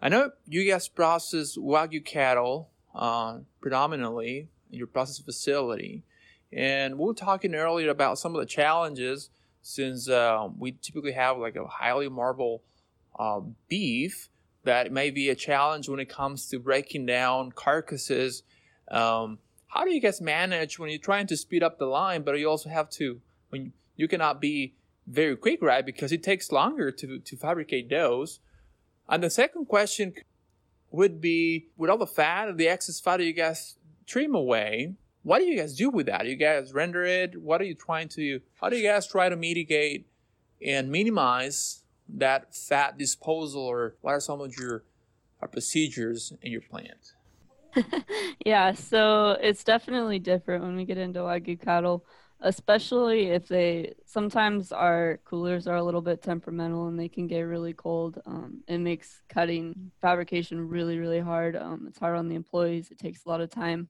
I 0.01 0.10
know 0.10 0.32
you 0.47 0.69
guys 0.69 0.88
process 0.88 1.58
Wagyu 1.58 2.03
cattle 2.03 2.69
uh, 2.95 3.39
predominantly 3.62 4.49
in 4.71 4.77
your 4.77 4.88
process 4.88 5.19
facility. 5.19 6.03
And 6.51 6.97
we 6.97 7.06
were 7.06 7.13
talking 7.13 7.56
earlier 7.56 7.89
about 7.89 8.19
some 8.19 8.36
of 8.36 8.41
the 8.41 8.45
challenges 8.45 9.29
since 9.62 10.10
uh, 10.10 10.49
we 10.58 10.73
typically 10.73 11.13
have 11.13 11.38
like 11.38 11.56
a 11.56 11.65
highly 11.65 12.10
marble 12.10 12.62
uh, 13.17 13.41
beef 13.67 14.29
that 14.63 14.91
may 14.91 15.10
be 15.10 15.29
a 15.29 15.36
challenge 15.36 15.89
when 15.89 15.99
it 15.99 16.10
comes 16.10 16.47
to 16.49 16.60
breaking 16.60 17.06
down 17.06 17.51
carcasses. 17.51 18.43
Um, 18.89 19.39
how 19.67 19.86
do 19.86 19.93
you 19.93 20.01
guys 20.01 20.21
manage 20.21 20.77
when 20.77 20.89
you're 20.89 20.99
trying 20.99 21.27
to 21.27 21.38
speed 21.38 21.63
up 21.63 21.79
the 21.79 21.86
line, 21.86 22.21
but 22.21 22.38
you 22.38 22.49
also 22.49 22.69
have 22.69 22.89
to 22.91 23.21
when 23.54 23.72
you 23.96 24.08
cannot 24.08 24.42
be 24.42 24.74
very 25.06 25.38
quick, 25.38 25.62
right? 25.62 25.86
Because 25.86 26.12
it 26.12 26.24
takes 26.24 26.52
longer 26.52 26.92
to, 26.92 27.20
to 27.20 27.38
fabricate 27.38 27.88
those. 27.89 28.39
And 29.08 29.24
the 29.24 29.30
second 29.30 29.68
question 29.68 30.13
would 30.89 31.22
be 31.22 31.68
with 31.78 31.89
all 31.92 32.00
the 32.00 32.08
fat, 32.08 32.58
the 32.58 32.68
excess 32.68 33.00
fat 33.00 33.22
you 33.22 33.32
guys 33.32 33.78
trim 34.08 34.34
away, 34.34 34.96
what 35.22 35.39
do 35.39 35.46
you 35.46 35.58
guys 35.58 35.76
do 35.76 35.89
with 35.89 36.08
that? 36.08 36.26
You 36.26 36.36
guys 36.36 36.74
render 36.74 37.04
it? 37.04 37.42
What 37.42 37.62
are 37.62 37.66
you 37.66 37.76
trying 37.76 38.10
to, 38.10 38.42
how 38.60 38.70
do 38.70 38.76
you 38.76 38.84
guys 38.84 39.08
try 39.08 39.30
to 39.30 39.36
mitigate 39.36 40.08
and 40.66 40.92
minimize 40.92 41.84
that 42.10 42.56
fat 42.56 42.98
disposal 42.98 43.62
or 43.62 43.96
what 44.02 44.12
are 44.12 44.20
some 44.20 44.42
of 44.42 44.58
your 44.58 44.84
procedures 45.52 46.34
in 46.42 46.52
your 46.52 46.62
plant? 46.62 47.13
yeah, 48.46 48.74
so 48.74 49.38
it's 49.42 49.63
definitely 49.63 50.20
different 50.20 50.63
when 50.63 50.76
we 50.76 50.86
get 50.86 50.98
into 50.98 51.20
Wagyu 51.20 51.60
cattle, 51.60 52.04
especially 52.43 53.29
if 53.29 53.47
they 53.47 53.93
sometimes 54.06 54.71
our 54.71 55.19
coolers 55.25 55.67
are 55.67 55.77
a 55.77 55.84
little 55.84 56.01
bit 56.01 56.21
temperamental 56.21 56.88
and 56.88 56.99
they 56.99 57.10
can 57.10 57.27
get 57.27 57.41
really 57.41 57.73
cold. 57.73 58.21
Um, 58.25 58.63
it 58.67 58.77
makes 58.79 59.21
cutting 59.29 59.91
fabrication 60.01 60.67
really, 60.67 60.99
really 60.99 61.19
hard. 61.19 61.56
Um, 61.56 61.86
it's 61.88 61.99
hard 61.99 62.17
on 62.17 62.29
the 62.29 62.36
employees, 62.36 62.91
it 62.91 62.99
takes 62.99 63.25
a 63.25 63.29
lot 63.29 63.41
of 63.41 63.49
time. 63.49 63.89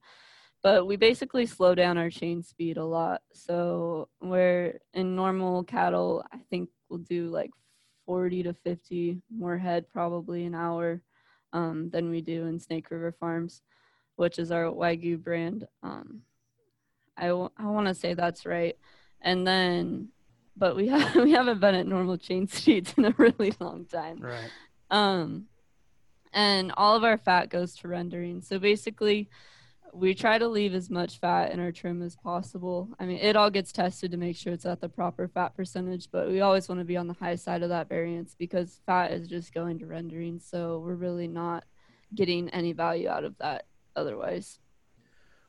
But 0.62 0.88
we 0.88 0.96
basically 0.96 1.46
slow 1.46 1.76
down 1.76 1.98
our 1.98 2.10
chain 2.10 2.42
speed 2.42 2.78
a 2.78 2.86
lot. 2.86 3.22
So, 3.34 4.08
where 4.20 4.80
in 4.94 5.16
normal 5.16 5.66
cattle, 5.66 6.24
I 6.32 6.38
think 6.50 6.70
we'll 6.90 7.00
do 7.00 7.28
like 7.28 7.52
40 8.06 8.44
to 8.44 8.54
50 8.54 9.22
more 9.36 9.58
head 9.58 9.90
probably 9.90 10.46
an 10.46 10.56
hour 10.56 11.02
um, 11.52 11.90
than 11.90 12.10
we 12.10 12.22
do 12.22 12.46
in 12.46 12.60
Snake 12.60 12.92
River 12.92 13.12
Farms 13.20 13.62
which 14.16 14.40
is 14.40 14.52
our 14.52 14.66
Wagyu 14.66 15.22
brand. 15.22 15.66
Um, 15.82 16.22
I, 17.18 17.28
w- 17.28 17.50
I 17.58 17.66
want 17.66 17.88
to 17.88 17.94
say 17.94 18.14
that's 18.14 18.46
right. 18.46 18.78
And 19.22 19.46
then, 19.46 20.10
but 20.56 20.76
we, 20.76 20.88
have, 20.90 21.16
we 21.16 21.32
haven't 21.32 21.60
been 21.60 21.76
at 21.76 21.88
normal 21.88 22.18
chain 22.18 22.48
speeds 22.48 22.94
in 22.98 23.06
a 23.06 23.16
really 23.18 23.54
long 23.60 23.86
time. 23.86 24.20
Right. 24.20 24.50
Um, 24.90 25.46
and 26.34 26.72
all 26.78 26.96
of 26.96 27.04
our 27.04 27.18
fat 27.18 27.50
goes 27.50 27.76
to 27.78 27.88
rendering. 27.88 28.42
So 28.42 28.60
basically, 28.60 29.30
we 29.94 30.16
try 30.16 30.40
to 30.40 30.48
leave 30.48 30.74
as 30.74 30.90
much 30.90 31.20
fat 31.20 31.52
in 31.52 31.60
our 31.60 31.72
trim 31.72 32.02
as 32.02 32.16
possible. 32.16 32.90
I 33.00 33.06
mean, 33.06 33.20
it 33.20 33.36
all 33.36 33.52
gets 33.52 33.72
tested 33.72 34.12
to 34.12 34.18
make 34.18 34.36
sure 34.36 34.52
it's 34.52 34.66
at 34.66 34.82
the 34.82 34.90
proper 34.90 35.28
fat 35.28 35.56
percentage, 35.56 36.10
but 36.12 36.28
we 36.28 36.42
always 36.42 36.68
want 36.68 36.80
to 36.80 36.86
be 36.86 36.98
on 36.98 37.08
the 37.08 37.14
high 37.14 37.36
side 37.36 37.62
of 37.62 37.70
that 37.70 37.90
variance 37.90 38.36
because 38.38 38.82
fat 38.88 39.12
is 39.12 39.28
just 39.28 39.54
going 39.54 39.80
to 39.80 39.86
rendering. 39.86 40.40
So 40.40 40.80
we're 40.80 40.96
really 40.96 41.28
not 41.28 41.66
getting 42.16 42.50
any 42.50 42.74
value 42.74 43.08
out 43.08 43.24
of 43.24 43.38
that 43.38 43.68
otherwise. 43.96 44.60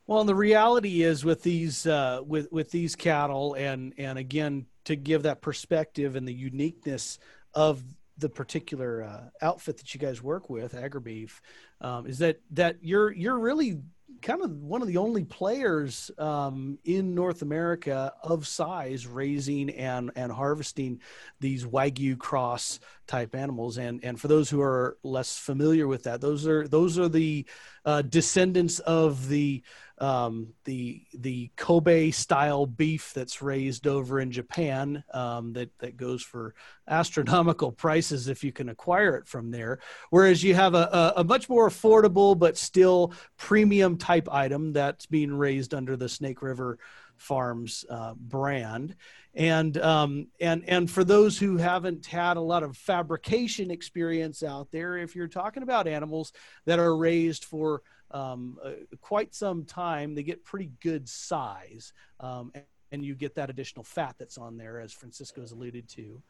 Well, 0.07 0.21
and 0.21 0.29
the 0.29 0.35
reality 0.35 1.03
is 1.03 1.25
with 1.25 1.43
these 1.43 1.87
uh, 1.87 2.21
with 2.27 2.53
with 2.53 2.71
these 2.71 2.95
cattle, 2.95 3.55
and 3.55 3.95
and 3.97 4.19
again 4.19 4.67
to 4.85 4.97
give 4.97 5.23
that 5.23 5.41
perspective 5.41 6.15
and 6.15 6.29
the 6.29 6.35
uniqueness 6.35 7.19
of 7.55 7.83
the 8.19 8.29
particular 8.29 9.03
uh, 9.03 9.21
outfit 9.41 9.79
that 9.79 9.95
you 9.95 9.99
guys 9.99 10.23
work 10.23 10.51
with, 10.51 10.75
AgriBeef, 10.75 11.41
um, 11.81 12.07
is 12.07 12.19
that 12.19 12.41
that 12.51 12.77
you're 12.83 13.13
you're 13.13 13.39
really 13.39 13.81
kind 14.21 14.43
of 14.43 14.51
one 14.51 14.81
of 14.81 14.89
the 14.89 14.97
only 14.97 15.25
players 15.25 16.11
um, 16.19 16.79
in 16.85 17.15
North 17.15 17.43
America 17.43 18.13
of 18.23 18.47
size 18.47 19.07
raising 19.07 19.71
and 19.71 20.11
and 20.17 20.31
harvesting 20.31 21.01
these 21.41 21.65
wagyu 21.65 22.19
cross 22.19 22.79
type 23.07 23.35
animals. 23.35 23.79
And 23.79 24.05
and 24.05 24.21
for 24.21 24.29
those 24.29 24.51
who 24.51 24.61
are 24.61 24.97
less 25.03 25.39
familiar 25.39 25.89
with 25.89 26.05
that, 26.05 26.21
those 26.21 26.47
are 26.47 26.69
those 26.69 26.99
are 26.99 27.09
the 27.09 27.47
uh, 27.85 28.03
descendants 28.03 28.79
of 28.81 29.29
the 29.29 29.63
um, 30.05 30.49
the 30.65 31.03
the 31.15 31.51
Kobe 31.57 32.11
style 32.11 32.67
beef 32.67 33.13
that's 33.15 33.41
raised 33.41 33.87
over 33.87 34.21
in 34.21 34.31
Japan 34.31 35.03
um, 35.15 35.55
that 35.55 35.71
that 35.79 35.97
goes 35.97 36.23
for 36.23 36.55
astronomical 36.87 37.73
prices 37.85 38.29
if 38.29 38.45
you 38.45 38.53
can 38.53 38.69
acquire 38.69 39.17
it 39.17 39.27
from 39.27 39.51
there. 39.51 39.79
Whereas 40.11 40.45
you 40.45 40.55
have 40.55 40.75
a, 40.75 41.15
a, 41.17 41.21
a 41.21 41.25
much 41.25 41.49
more 41.49 41.71
affordable 41.71 42.39
but 42.39 42.59
still 42.59 43.15
premium 43.39 43.97
type 43.97 44.29
item 44.31 44.75
that's 44.75 45.07
being 45.07 45.33
raised 45.33 45.73
under 45.73 45.97
the 45.97 46.09
Snake 46.09 46.43
River 46.43 46.79
Farms 47.17 47.85
uh, 47.89 48.15
brand. 48.15 48.97
And 49.35 49.77
um, 49.79 50.29
and 50.41 50.65
and 50.69 50.91
for 50.91 51.05
those 51.05 51.39
who 51.39 51.57
haven't 51.57 52.07
had 52.07 52.37
a 52.37 52.41
lot 52.41 52.63
of 52.63 52.77
fabrication 52.77 53.71
experience 53.71 54.43
out 54.43 54.71
there, 54.71 54.97
if 54.97 55.17
you're 55.17 55.29
talking 55.29 55.63
about 55.63 55.89
animals 55.89 56.33
that 56.67 56.79
are 56.79 56.97
raised 56.97 57.45
for 57.45 57.83
um, 58.13 58.59
uh, 58.65 58.73
quite 59.01 59.35
some 59.35 59.65
time, 59.65 60.15
they 60.15 60.23
get 60.23 60.45
pretty 60.45 60.71
good 60.81 61.09
size, 61.09 61.93
um, 62.21 62.53
and, 62.93 63.05
you 63.05 63.17
get 63.17 63.35
that 63.35 63.51
additional 63.51 63.83
fat 63.83 64.15
that's 64.21 64.39
on 64.39 64.57
there, 64.57 64.79
as 64.79 64.93
Francisco's 64.93 65.51
alluded 65.51 65.89
to. 65.89 66.23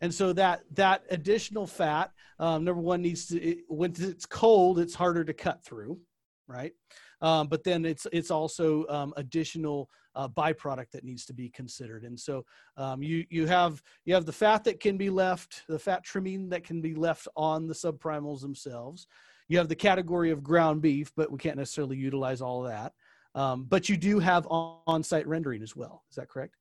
And 0.00 0.14
so 0.14 0.32
that 0.34 0.62
that 0.74 1.02
additional 1.10 1.66
fat, 1.66 2.12
um, 2.38 2.62
number 2.62 2.80
one, 2.80 3.02
needs 3.02 3.26
to 3.28 3.42
it, 3.42 3.58
when 3.66 3.92
it's 3.98 4.26
cold, 4.26 4.78
it's 4.78 4.94
harder 4.94 5.24
to 5.24 5.32
cut 5.32 5.64
through, 5.64 5.98
right? 6.46 6.72
Um, 7.20 7.48
but 7.48 7.64
then 7.64 7.84
it's 7.84 8.06
it's 8.12 8.30
also 8.30 8.86
um, 8.88 9.12
additional 9.16 9.90
uh, 10.14 10.28
byproduct 10.28 10.90
that 10.92 11.04
needs 11.04 11.24
to 11.26 11.32
be 11.32 11.48
considered. 11.48 12.04
And 12.04 12.18
so 12.18 12.44
um, 12.76 13.02
you 13.02 13.24
you 13.30 13.46
have 13.46 13.82
you 14.04 14.14
have 14.14 14.26
the 14.26 14.32
fat 14.32 14.64
that 14.64 14.80
can 14.80 14.96
be 14.96 15.10
left, 15.10 15.62
the 15.68 15.78
fat 15.78 16.04
trimming 16.04 16.48
that 16.50 16.64
can 16.64 16.80
be 16.80 16.94
left 16.94 17.28
on 17.36 17.66
the 17.66 17.74
subprimals 17.74 18.40
themselves. 18.40 19.06
You 19.48 19.58
have 19.58 19.68
the 19.68 19.76
category 19.76 20.30
of 20.30 20.42
ground 20.42 20.80
beef, 20.80 21.12
but 21.16 21.30
we 21.30 21.38
can't 21.38 21.58
necessarily 21.58 21.96
utilize 21.96 22.40
all 22.40 22.62
that. 22.62 22.92
Um, 23.34 23.64
but 23.64 23.88
you 23.88 23.96
do 23.96 24.20
have 24.20 24.46
on 24.48 25.02
site 25.02 25.26
rendering 25.26 25.62
as 25.62 25.74
well. 25.74 26.04
Is 26.08 26.16
that 26.16 26.28
correct? 26.28 26.54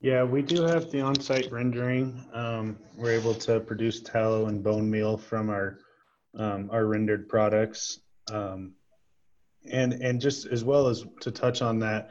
Yeah, 0.00 0.24
we 0.24 0.42
do 0.42 0.62
have 0.64 0.90
the 0.90 1.00
on 1.00 1.18
site 1.20 1.50
rendering. 1.50 2.24
Um, 2.32 2.76
we're 2.96 3.12
able 3.12 3.34
to 3.34 3.60
produce 3.60 4.00
tallow 4.00 4.46
and 4.46 4.62
bone 4.62 4.90
meal 4.90 5.16
from 5.16 5.48
our 5.48 5.78
um, 6.36 6.68
our 6.72 6.86
rendered 6.86 7.28
products. 7.28 8.00
Um, 8.30 8.74
and 9.70 9.92
and 9.94 10.20
just 10.20 10.46
as 10.46 10.64
well 10.64 10.88
as 10.88 11.04
to 11.20 11.30
touch 11.30 11.62
on 11.62 11.78
that, 11.80 12.10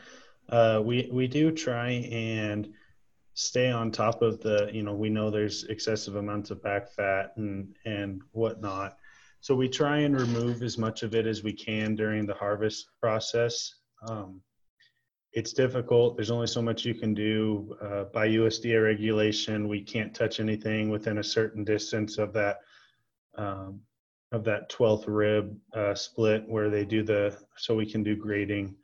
uh, 0.50 0.82
we 0.84 1.10
we 1.12 1.28
do 1.28 1.52
try 1.52 1.90
and 2.12 2.74
stay 3.34 3.72
on 3.72 3.92
top 3.92 4.22
of 4.22 4.42
the 4.42 4.70
you 4.74 4.84
know 4.84 4.94
we 4.94 5.10
know 5.10 5.30
there's 5.30 5.64
excessive 5.66 6.16
amounts 6.16 6.52
of 6.52 6.62
back 6.62 6.90
fat 6.90 7.32
and 7.38 7.76
and 7.86 8.22
whatnot 8.32 8.98
so 9.42 9.56
we 9.56 9.68
try 9.68 9.98
and 10.00 10.16
remove 10.16 10.62
as 10.62 10.78
much 10.78 11.02
of 11.02 11.16
it 11.16 11.26
as 11.26 11.44
we 11.44 11.52
can 11.52 11.96
during 11.96 12.28
the 12.28 12.34
harvest 12.36 12.90
process. 13.02 13.74
Um, 14.08 14.40
it's 15.34 15.52
difficult. 15.52 16.16
There's 16.16 16.30
only 16.30 16.46
so 16.46 16.62
much 16.62 16.86
you 16.86 16.94
can 16.94 17.16
do 17.16 17.76
uh, 17.82 18.04
by 18.06 18.28
USDA 18.28 18.84
regulation. 18.84 19.68
We 19.68 19.82
can't 19.82 20.14
touch 20.14 20.40
anything 20.40 20.90
within 20.90 21.18
a 21.18 21.24
certain 21.24 21.64
distance 21.64 22.20
of 22.20 22.34
that 22.34 22.60
um, 23.36 23.82
of 24.32 24.44
that 24.44 24.70
12th 24.70 25.06
rib 25.08 25.58
uh, 25.74 25.96
split 25.96 26.48
where 26.48 26.70
they 26.70 26.86
do 26.86 27.02
the 27.02 27.36
so 27.58 27.76
we 27.76 27.86
can 27.86 28.04
do 28.04 28.16
grading. 28.16 28.76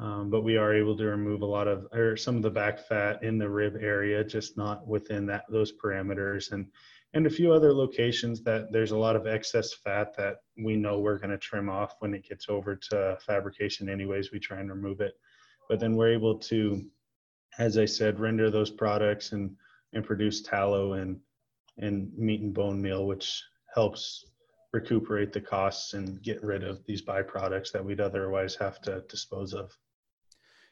Um, 0.00 0.30
but 0.30 0.42
we 0.42 0.56
are 0.56 0.74
able 0.74 0.96
to 0.96 1.04
remove 1.06 1.42
a 1.42 1.46
lot 1.46 1.66
of 1.66 1.86
or 1.92 2.16
some 2.16 2.36
of 2.36 2.42
the 2.42 2.50
back 2.50 2.78
fat 2.78 3.22
in 3.22 3.38
the 3.38 3.48
rib 3.48 3.76
area, 3.80 4.22
just 4.22 4.56
not 4.56 4.86
within 4.86 5.26
that 5.26 5.44
those 5.50 5.72
parameters. 5.72 6.52
And 6.52 6.66
and 7.14 7.26
a 7.26 7.30
few 7.30 7.52
other 7.52 7.72
locations 7.72 8.42
that 8.42 8.70
there's 8.70 8.90
a 8.90 8.96
lot 8.96 9.16
of 9.16 9.26
excess 9.26 9.72
fat 9.72 10.14
that 10.16 10.36
we 10.62 10.76
know 10.76 10.98
we're 10.98 11.18
going 11.18 11.30
to 11.30 11.38
trim 11.38 11.68
off 11.68 11.94
when 12.00 12.14
it 12.14 12.28
gets 12.28 12.48
over 12.48 12.76
to 12.76 13.16
fabrication 13.24 13.88
anyways 13.88 14.30
we 14.30 14.38
try 14.38 14.60
and 14.60 14.70
remove 14.70 15.00
it 15.00 15.14
but 15.68 15.80
then 15.80 15.96
we're 15.96 16.12
able 16.12 16.38
to 16.38 16.82
as 17.58 17.78
i 17.78 17.84
said 17.84 18.20
render 18.20 18.50
those 18.50 18.70
products 18.70 19.32
and 19.32 19.50
and 19.94 20.04
produce 20.04 20.42
tallow 20.42 20.94
and 20.94 21.18
and 21.78 22.12
meat 22.16 22.42
and 22.42 22.52
bone 22.52 22.80
meal 22.80 23.06
which 23.06 23.42
helps 23.74 24.26
recuperate 24.72 25.32
the 25.32 25.40
costs 25.40 25.94
and 25.94 26.22
get 26.22 26.42
rid 26.42 26.62
of 26.62 26.84
these 26.84 27.00
byproducts 27.00 27.72
that 27.72 27.84
we'd 27.84 28.00
otherwise 28.00 28.54
have 28.54 28.82
to 28.82 29.02
dispose 29.08 29.54
of 29.54 29.74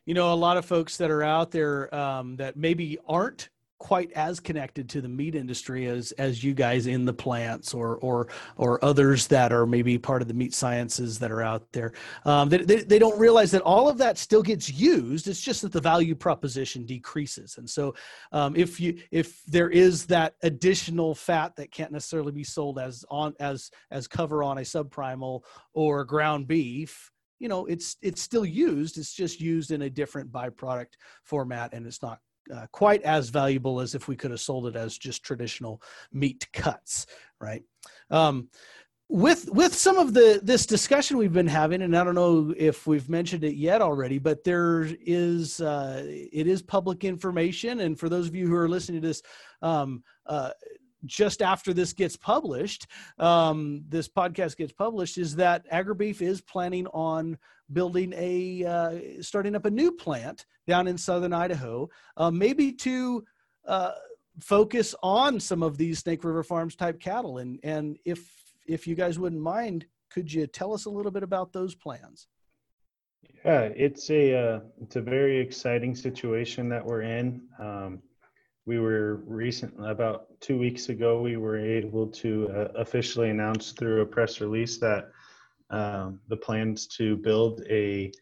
you 0.07 0.15
know 0.15 0.33
a 0.33 0.35
lot 0.35 0.57
of 0.57 0.65
folks 0.65 0.97
that 0.97 1.11
are 1.11 1.23
out 1.23 1.51
there 1.51 1.95
um, 1.95 2.37
that 2.37 2.57
maybe 2.57 2.99
aren't 3.07 3.51
quite 3.79 4.11
as 4.13 4.41
connected 4.41 4.89
to 4.89 5.03
the 5.03 5.09
meat 5.09 5.35
industry 5.35 5.87
as 5.87 6.13
as 6.13 6.43
you 6.43 6.55
guys 6.55 6.87
in 6.87 7.05
the 7.05 7.13
plants 7.13 7.75
or 7.75 7.97
or 7.97 8.29
or 8.57 8.83
others 8.83 9.27
that 9.27 9.53
are 9.53 9.67
maybe 9.67 9.99
part 9.99 10.23
of 10.23 10.29
the 10.29 10.35
meat 10.35 10.55
sciences 10.55 11.19
that 11.19 11.31
are 11.31 11.43
out 11.43 11.71
there. 11.73 11.93
Um, 12.25 12.49
they, 12.49 12.59
they, 12.59 12.77
they 12.77 12.99
don't 12.99 13.19
realize 13.19 13.51
that 13.51 13.63
all 13.63 13.89
of 13.89 13.99
that 13.99 14.17
still 14.17 14.43
gets 14.43 14.71
used. 14.73 15.29
It's 15.29 15.43
just 15.43 15.61
that 15.63 15.73
the 15.73 15.81
value 15.81 16.15
proposition 16.15 16.87
decreases. 16.87 17.59
And 17.59 17.69
so 17.69 17.95
um, 18.33 18.57
if 18.57 18.81
you 18.81 18.99
if 19.11 19.45
there 19.45 19.69
is 19.69 20.07
that 20.07 20.37
additional 20.43 21.15
fat 21.15 21.55
that 21.57 21.71
can't 21.71 21.93
necessarily 21.93 22.33
be 22.33 22.45
sold 22.45 22.79
as 22.79 23.05
on 23.11 23.35
as 23.41 23.71
as 23.91 24.09
cover 24.09 24.43
on 24.43 24.59
a 24.59 24.63
subprimal 24.63 25.43
or 25.75 26.05
ground 26.05 26.49
beef 26.49 27.11
you 27.39 27.49
know 27.49 27.67
it's 27.67 27.97
it's 28.03 28.23
still 28.23 28.45
used 28.45 28.99
it's 28.99 29.13
just 29.13 29.41
used 29.41 29.71
in 29.71 29.83
a 29.83 29.91
different 29.91 30.31
byproduct 30.33 30.95
format 31.23 31.73
and 31.73 31.87
it's 31.87 32.03
not 32.03 32.21
uh, 32.53 32.67
quite 32.73 33.03
as 33.03 33.29
valuable 33.29 33.81
as 33.81 33.95
if 33.95 34.09
we 34.09 34.17
could 34.17 34.31
have 34.31 34.41
sold 34.41 34.67
it 34.67 34.77
as 34.77 34.97
just 34.97 35.23
traditional 35.23 35.83
meat 36.13 36.47
cuts, 36.53 37.07
right? 37.41 37.63
Um, 38.11 38.49
with 39.09 39.49
with 39.53 39.73
some 39.73 39.99
of 39.99 40.15
the 40.15 40.41
this 40.43 40.67
discussion 40.67 41.17
we've 41.17 41.33
been 41.33 41.47
having, 41.47 41.83
and 41.83 41.97
I 41.97 42.03
don't 42.03 42.17
know 42.17 42.53
if 42.57 42.89
we've 42.89 43.09
mentioned 43.09 43.45
it 43.45 43.55
yet 43.55 43.81
already, 43.81 44.19
but 44.19 44.43
there 44.43 44.89
is 45.01 45.61
uh, 45.61 46.03
it 46.05 46.49
is 46.49 46.61
public 46.61 47.05
information, 47.05 47.81
and 47.81 47.99
for 47.99 48.09
those 48.09 48.27
of 48.27 48.35
you 48.35 48.49
who 48.49 48.57
are 48.57 48.69
listening 48.69 49.01
to 49.01 49.07
this. 49.07 49.23
Um, 49.63 50.03
uh, 50.27 50.51
just 51.07 51.43
after 51.43 51.73
this 51.73 51.93
gets 51.93 52.17
published, 52.17 52.87
um, 53.19 53.85
this 53.89 54.09
podcast 54.09 54.57
gets 54.57 54.73
published, 54.73 55.19
is 55.19 55.37
that 55.37 55.69
AgriBeef 55.71 56.21
is 56.23 56.41
planning 56.41 56.87
on 56.89 57.39
building 57.73 58.13
a 58.17 58.65
uh, 58.65 59.23
starting 59.23 59.55
up 59.55 59.65
a 59.65 59.71
new 59.71 59.93
plant 59.93 60.47
down 60.67 60.87
in 60.87 60.99
southern 60.99 61.33
Idaho, 61.33 61.89
uh, 62.17 62.31
maybe 62.31 62.73
to 62.73 63.25
uh, 63.67 63.93
focus 64.41 64.95
on 65.03 65.41
some 65.41 65.63
of 65.63 65.79
these 65.79 66.01
Snake 66.01 66.25
River 66.25 66.43
Farms 66.43 66.77
type 66.77 67.01
cattle. 67.01 67.39
And 67.39 67.59
and 67.63 67.99
if 68.05 68.29
if 68.67 68.87
you 68.87 68.95
guys 68.95 69.19
wouldn't 69.19 69.43
mind, 69.43 69.87
could 70.11 70.33
you 70.33 70.47
tell 70.47 70.73
us 70.73 70.87
a 70.87 70.91
little 70.91 71.13
bit 71.13 71.23
about 71.23 71.53
those 71.53 71.75
plans? 71.75 72.29
Yeah, 73.45 73.63
it's 73.77 74.11
a 74.11 74.35
uh, 74.35 74.61
it's 74.81 74.97
a 74.97 75.01
very 75.01 75.39
exciting 75.39 75.95
situation 75.95 76.69
that 76.69 76.85
we're 76.85 77.03
in. 77.03 77.43
Um, 77.59 78.03
we 78.67 78.81
were 78.81 79.23
recent 79.27 79.73
about 79.85 80.27
two 80.41 80.59
weeks 80.59 80.89
ago. 80.89 81.23
We 81.23 81.37
were 81.37 81.57
able 81.57 82.09
to 82.09 82.51
uh, 82.51 82.69
officially 82.75 83.31
announce 83.31 83.73
through 83.73 84.03
a 84.03 84.07
press 84.07 84.41
release 84.41 84.79
that 84.79 85.11
um, 85.71 86.21
the 86.29 86.37
plans 86.37 86.87
to 86.89 87.17
build 87.17 87.63
a 87.71 88.13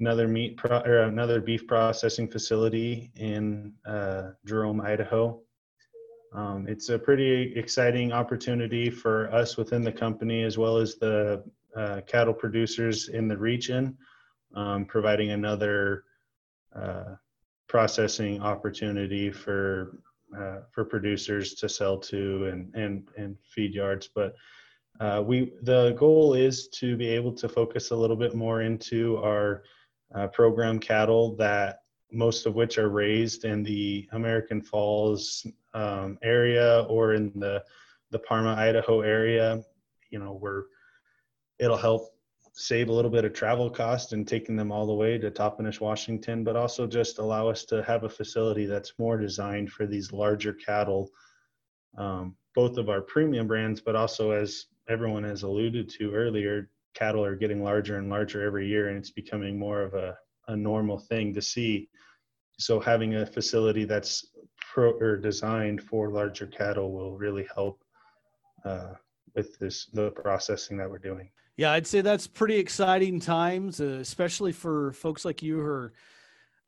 another 0.00 0.26
meat 0.26 0.56
pro- 0.56 0.80
or 0.80 1.02
another 1.02 1.40
beef 1.40 1.66
processing 1.68 2.28
facility 2.28 3.12
in 3.14 3.72
uh, 3.86 4.30
Jerome, 4.44 4.80
Idaho. 4.80 5.40
Um, 6.34 6.66
it's 6.68 6.88
a 6.88 6.98
pretty 6.98 7.54
exciting 7.56 8.12
opportunity 8.12 8.90
for 8.90 9.32
us 9.32 9.56
within 9.56 9.82
the 9.82 9.92
company 9.92 10.42
as 10.42 10.58
well 10.58 10.78
as 10.78 10.96
the 10.96 11.44
uh, 11.76 12.00
cattle 12.08 12.34
producers 12.34 13.08
in 13.08 13.28
the 13.28 13.36
region, 13.36 13.96
um, 14.56 14.84
providing 14.84 15.30
another 15.30 16.04
uh, 16.74 17.14
processing 17.68 18.40
opportunity 18.42 19.30
for 19.30 19.98
uh, 20.36 20.60
for 20.72 20.84
producers 20.84 21.54
to 21.54 21.68
sell 21.68 21.98
to 21.98 22.46
and 22.46 22.74
and 22.74 23.08
and 23.16 23.36
feed 23.54 23.74
yards. 23.74 24.08
But 24.14 24.34
uh, 25.00 25.22
we 25.24 25.52
the 25.62 25.92
goal 25.92 26.34
is 26.34 26.68
to 26.68 26.96
be 26.96 27.08
able 27.08 27.32
to 27.32 27.48
focus 27.48 27.90
a 27.90 27.96
little 27.96 28.16
bit 28.16 28.34
more 28.34 28.62
into 28.62 29.18
our 29.18 29.62
uh, 30.14 30.28
program 30.28 30.78
cattle 30.78 31.36
that 31.36 31.80
most 32.12 32.46
of 32.46 32.54
which 32.54 32.78
are 32.78 32.88
raised 32.88 33.44
in 33.44 33.62
the 33.62 34.08
American 34.12 34.60
Falls 34.60 35.44
um, 35.72 36.18
area 36.22 36.82
or 36.88 37.14
in 37.14 37.32
the 37.38 37.62
the 38.10 38.18
Parma, 38.20 38.54
Idaho 38.54 39.00
area. 39.00 39.62
You 40.10 40.20
know, 40.20 40.32
where 40.32 40.64
it'll 41.58 41.76
help 41.76 42.13
save 42.56 42.88
a 42.88 42.92
little 42.92 43.10
bit 43.10 43.24
of 43.24 43.32
travel 43.32 43.68
cost 43.68 44.12
and 44.12 44.28
taking 44.28 44.54
them 44.54 44.70
all 44.70 44.86
the 44.86 44.94
way 44.94 45.18
to 45.18 45.30
Toppenish, 45.30 45.80
Washington, 45.80 46.44
but 46.44 46.54
also 46.54 46.86
just 46.86 47.18
allow 47.18 47.48
us 47.48 47.64
to 47.64 47.82
have 47.82 48.04
a 48.04 48.08
facility 48.08 48.64
that's 48.64 48.92
more 48.96 49.18
designed 49.18 49.70
for 49.70 49.86
these 49.86 50.12
larger 50.12 50.52
cattle, 50.52 51.10
um, 51.98 52.36
both 52.54 52.76
of 52.76 52.88
our 52.88 53.00
premium 53.00 53.48
brands, 53.48 53.80
but 53.80 53.96
also 53.96 54.30
as 54.30 54.66
everyone 54.88 55.24
has 55.24 55.42
alluded 55.42 55.88
to 55.88 56.14
earlier, 56.14 56.70
cattle 56.94 57.24
are 57.24 57.34
getting 57.34 57.62
larger 57.62 57.98
and 57.98 58.08
larger 58.08 58.42
every 58.42 58.68
year, 58.68 58.88
and 58.88 58.98
it's 58.98 59.10
becoming 59.10 59.58
more 59.58 59.82
of 59.82 59.94
a, 59.94 60.16
a 60.46 60.56
normal 60.56 60.98
thing 60.98 61.34
to 61.34 61.42
see. 61.42 61.88
So 62.60 62.78
having 62.78 63.16
a 63.16 63.26
facility 63.26 63.84
that's 63.84 64.26
pro 64.60 64.92
or 64.92 65.16
designed 65.16 65.82
for 65.82 66.08
larger 66.08 66.46
cattle 66.46 66.92
will 66.92 67.16
really 67.16 67.48
help 67.52 67.82
uh, 68.64 68.92
with 69.34 69.58
this 69.58 69.86
the 69.86 70.12
processing 70.12 70.76
that 70.76 70.88
we're 70.88 70.98
doing. 70.98 71.30
Yeah, 71.56 71.70
I'd 71.72 71.86
say 71.86 72.00
that's 72.00 72.26
pretty 72.26 72.56
exciting 72.56 73.20
times, 73.20 73.80
uh, 73.80 73.98
especially 74.00 74.52
for 74.52 74.92
folks 74.92 75.24
like 75.24 75.42
you 75.42 75.56
who 75.56 75.66
are 75.66 75.92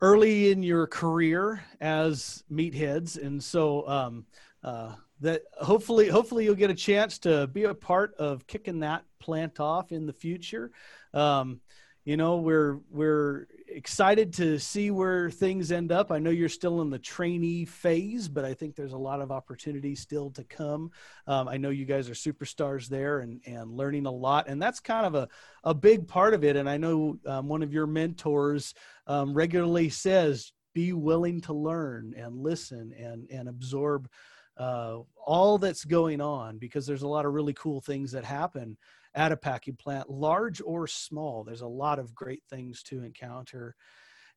early 0.00 0.52
in 0.52 0.62
your 0.62 0.86
career 0.86 1.64
as 1.80 2.44
meatheads, 2.50 3.20
and 3.20 3.42
so 3.42 3.88
um, 3.88 4.26
uh, 4.62 4.94
that 5.20 5.42
hopefully, 5.60 6.08
hopefully 6.08 6.44
you'll 6.44 6.54
get 6.54 6.70
a 6.70 6.74
chance 6.74 7.18
to 7.20 7.48
be 7.48 7.64
a 7.64 7.74
part 7.74 8.14
of 8.14 8.46
kicking 8.46 8.80
that 8.80 9.04
plant 9.18 9.58
off 9.58 9.90
in 9.90 10.06
the 10.06 10.12
future. 10.12 10.70
Um, 11.12 11.60
you 12.04 12.16
know, 12.16 12.36
we're 12.36 12.78
we're 12.88 13.48
excited 13.76 14.32
to 14.32 14.58
see 14.58 14.90
where 14.90 15.30
things 15.30 15.70
end 15.70 15.92
up. 15.92 16.10
I 16.10 16.18
know 16.18 16.30
you're 16.30 16.48
still 16.48 16.80
in 16.80 16.88
the 16.88 16.98
trainee 16.98 17.66
phase, 17.66 18.26
but 18.26 18.42
I 18.42 18.54
think 18.54 18.74
there's 18.74 18.94
a 18.94 18.98
lot 18.98 19.20
of 19.20 19.30
opportunity 19.30 19.94
still 19.94 20.30
to 20.30 20.44
come. 20.44 20.90
Um, 21.26 21.46
I 21.46 21.58
know 21.58 21.68
you 21.68 21.84
guys 21.84 22.08
are 22.08 22.14
superstars 22.14 22.88
there 22.88 23.20
and, 23.20 23.42
and 23.44 23.70
learning 23.70 24.06
a 24.06 24.10
lot, 24.10 24.48
and 24.48 24.60
that's 24.60 24.80
kind 24.80 25.04
of 25.04 25.14
a, 25.14 25.28
a 25.62 25.74
big 25.74 26.08
part 26.08 26.32
of 26.32 26.42
it. 26.42 26.56
And 26.56 26.70
I 26.70 26.78
know 26.78 27.18
um, 27.26 27.48
one 27.48 27.62
of 27.62 27.72
your 27.72 27.86
mentors 27.86 28.72
um, 29.06 29.34
regularly 29.34 29.90
says, 29.90 30.52
be 30.72 30.94
willing 30.94 31.42
to 31.42 31.52
learn 31.52 32.14
and 32.16 32.38
listen 32.38 32.94
and, 32.98 33.28
and 33.30 33.46
absorb 33.46 34.08
uh, 34.56 35.00
all 35.22 35.58
that's 35.58 35.84
going 35.84 36.22
on 36.22 36.56
because 36.56 36.86
there's 36.86 37.02
a 37.02 37.08
lot 37.08 37.26
of 37.26 37.34
really 37.34 37.54
cool 37.54 37.82
things 37.82 38.10
that 38.12 38.24
happen 38.24 38.76
at 39.16 39.32
a 39.32 39.36
packing 39.36 39.76
plant, 39.76 40.10
large 40.10 40.60
or 40.64 40.86
small. 40.86 41.42
There's 41.42 41.62
a 41.62 41.66
lot 41.66 41.98
of 41.98 42.14
great 42.14 42.42
things 42.50 42.82
to 42.84 43.02
encounter. 43.02 43.74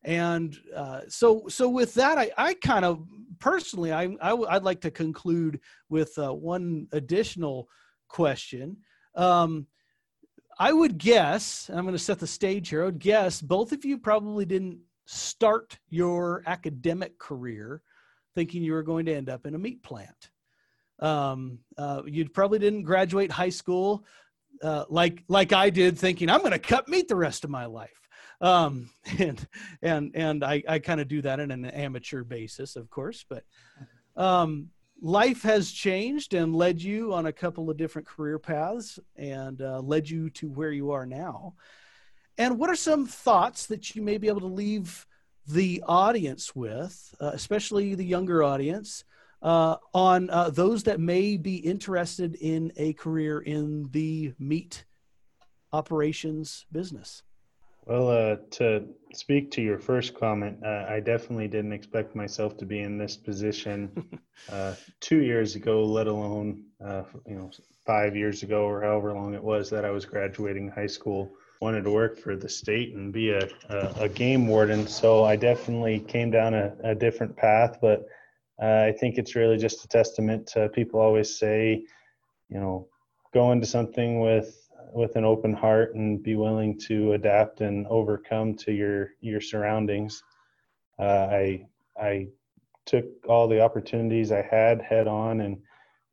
And 0.02 0.56
uh, 0.74 1.02
so, 1.08 1.44
so 1.48 1.68
with 1.68 1.92
that, 1.94 2.16
I, 2.16 2.30
I 2.38 2.54
kind 2.54 2.86
of 2.86 3.06
personally, 3.38 3.92
I, 3.92 4.04
I 4.22 4.30
w- 4.30 4.48
I'd 4.48 4.64
like 4.64 4.80
to 4.80 4.90
conclude 4.90 5.60
with 5.90 6.18
uh, 6.18 6.32
one 6.32 6.88
additional 6.92 7.68
question. 8.08 8.78
Um, 9.14 9.66
I 10.58 10.72
would 10.72 10.96
guess, 10.96 11.70
I'm 11.70 11.84
going 11.84 11.92
to 11.92 11.98
set 11.98 12.18
the 12.18 12.26
stage 12.26 12.70
here. 12.70 12.82
I 12.82 12.86
would 12.86 12.98
guess 12.98 13.42
both 13.42 13.72
of 13.72 13.84
you 13.84 13.98
probably 13.98 14.46
didn't 14.46 14.78
start 15.06 15.78
your 15.90 16.42
academic 16.46 17.18
career 17.18 17.82
thinking 18.34 18.62
you 18.62 18.72
were 18.72 18.82
going 18.82 19.04
to 19.06 19.14
end 19.14 19.28
up 19.28 19.44
in 19.44 19.54
a 19.54 19.58
meat 19.58 19.82
plant. 19.82 20.30
Um, 21.00 21.58
uh, 21.76 22.02
you 22.06 22.28
probably 22.28 22.58
didn't 22.58 22.82
graduate 22.82 23.30
high 23.30 23.48
school 23.50 24.04
uh, 24.62 24.84
like 24.88 25.24
like 25.28 25.52
I 25.52 25.70
did, 25.70 25.98
thinking 25.98 26.28
I'm 26.28 26.40
going 26.40 26.52
to 26.52 26.58
cut 26.58 26.88
meat 26.88 27.08
the 27.08 27.16
rest 27.16 27.44
of 27.44 27.50
my 27.50 27.66
life. 27.66 27.90
Um, 28.40 28.90
and 29.18 29.46
and 29.82 30.12
and 30.14 30.44
I, 30.44 30.62
I 30.68 30.78
kind 30.78 31.00
of 31.00 31.08
do 31.08 31.22
that 31.22 31.40
on 31.40 31.50
an 31.50 31.64
amateur 31.64 32.24
basis, 32.24 32.76
of 32.76 32.90
course. 32.90 33.24
But 33.28 33.44
um, 34.16 34.70
life 35.00 35.42
has 35.42 35.70
changed 35.70 36.34
and 36.34 36.54
led 36.54 36.82
you 36.82 37.14
on 37.14 37.26
a 37.26 37.32
couple 37.32 37.70
of 37.70 37.76
different 37.76 38.06
career 38.08 38.38
paths 38.38 38.98
and 39.16 39.60
uh, 39.62 39.80
led 39.80 40.08
you 40.08 40.30
to 40.30 40.48
where 40.48 40.72
you 40.72 40.90
are 40.90 41.06
now. 41.06 41.54
And 42.38 42.58
what 42.58 42.70
are 42.70 42.76
some 42.76 43.06
thoughts 43.06 43.66
that 43.66 43.94
you 43.94 44.02
may 44.02 44.18
be 44.18 44.28
able 44.28 44.40
to 44.40 44.46
leave 44.46 45.06
the 45.46 45.82
audience 45.86 46.54
with, 46.54 47.14
uh, 47.20 47.30
especially 47.34 47.94
the 47.94 48.04
younger 48.04 48.42
audience, 48.42 49.04
uh, 49.42 49.76
on 49.94 50.30
uh, 50.30 50.50
those 50.50 50.82
that 50.84 51.00
may 51.00 51.36
be 51.36 51.56
interested 51.56 52.34
in 52.36 52.72
a 52.76 52.92
career 52.94 53.40
in 53.40 53.88
the 53.92 54.32
meat 54.38 54.84
operations 55.72 56.66
business? 56.72 57.22
Well, 57.86 58.10
uh, 58.10 58.36
to 58.52 58.84
speak 59.12 59.50
to 59.52 59.62
your 59.62 59.78
first 59.78 60.14
comment, 60.14 60.58
uh, 60.64 60.86
I 60.88 61.00
definitely 61.00 61.48
didn't 61.48 61.72
expect 61.72 62.14
myself 62.14 62.56
to 62.58 62.66
be 62.66 62.80
in 62.80 62.98
this 62.98 63.16
position 63.16 64.20
uh, 64.52 64.74
two 65.00 65.22
years 65.22 65.56
ago, 65.56 65.82
let 65.84 66.06
alone 66.06 66.64
uh, 66.84 67.02
you 67.26 67.34
know 67.34 67.50
five 67.86 68.14
years 68.14 68.42
ago 68.42 68.64
or 68.64 68.82
however 68.82 69.12
long 69.12 69.34
it 69.34 69.42
was 69.42 69.70
that 69.70 69.84
I 69.84 69.90
was 69.90 70.04
graduating 70.04 70.68
high 70.68 70.86
school. 70.86 71.32
Wanted 71.60 71.84
to 71.84 71.90
work 71.90 72.18
for 72.18 72.36
the 72.36 72.48
state 72.48 72.94
and 72.94 73.12
be 73.12 73.30
a, 73.30 73.48
a, 73.68 73.94
a 74.02 74.08
game 74.08 74.46
warden, 74.46 74.86
so 74.86 75.24
I 75.24 75.36
definitely 75.36 76.00
came 76.00 76.30
down 76.30 76.54
a, 76.54 76.74
a 76.84 76.94
different 76.94 77.36
path, 77.36 77.78
but 77.82 78.06
uh, 78.62 78.84
I 78.88 78.92
think 78.92 79.16
it's 79.16 79.34
really 79.34 79.56
just 79.56 79.84
a 79.84 79.88
testament 79.88 80.46
to 80.48 80.68
people 80.68 81.00
always 81.00 81.38
say, 81.38 81.84
you 82.48 82.60
know, 82.60 82.88
go 83.32 83.52
into 83.52 83.66
something 83.66 84.20
with 84.20 84.56
with 84.92 85.14
an 85.16 85.24
open 85.24 85.54
heart 85.54 85.94
and 85.94 86.22
be 86.22 86.34
willing 86.34 86.76
to 86.76 87.12
adapt 87.12 87.60
and 87.60 87.86
overcome 87.86 88.54
to 88.54 88.72
your 88.72 89.10
your 89.20 89.40
surroundings. 89.40 90.22
Uh, 90.98 91.28
I 91.30 91.66
I 92.00 92.28
took 92.86 93.04
all 93.28 93.48
the 93.48 93.60
opportunities 93.60 94.32
I 94.32 94.42
had 94.42 94.82
head 94.82 95.06
on 95.06 95.40
and 95.40 95.58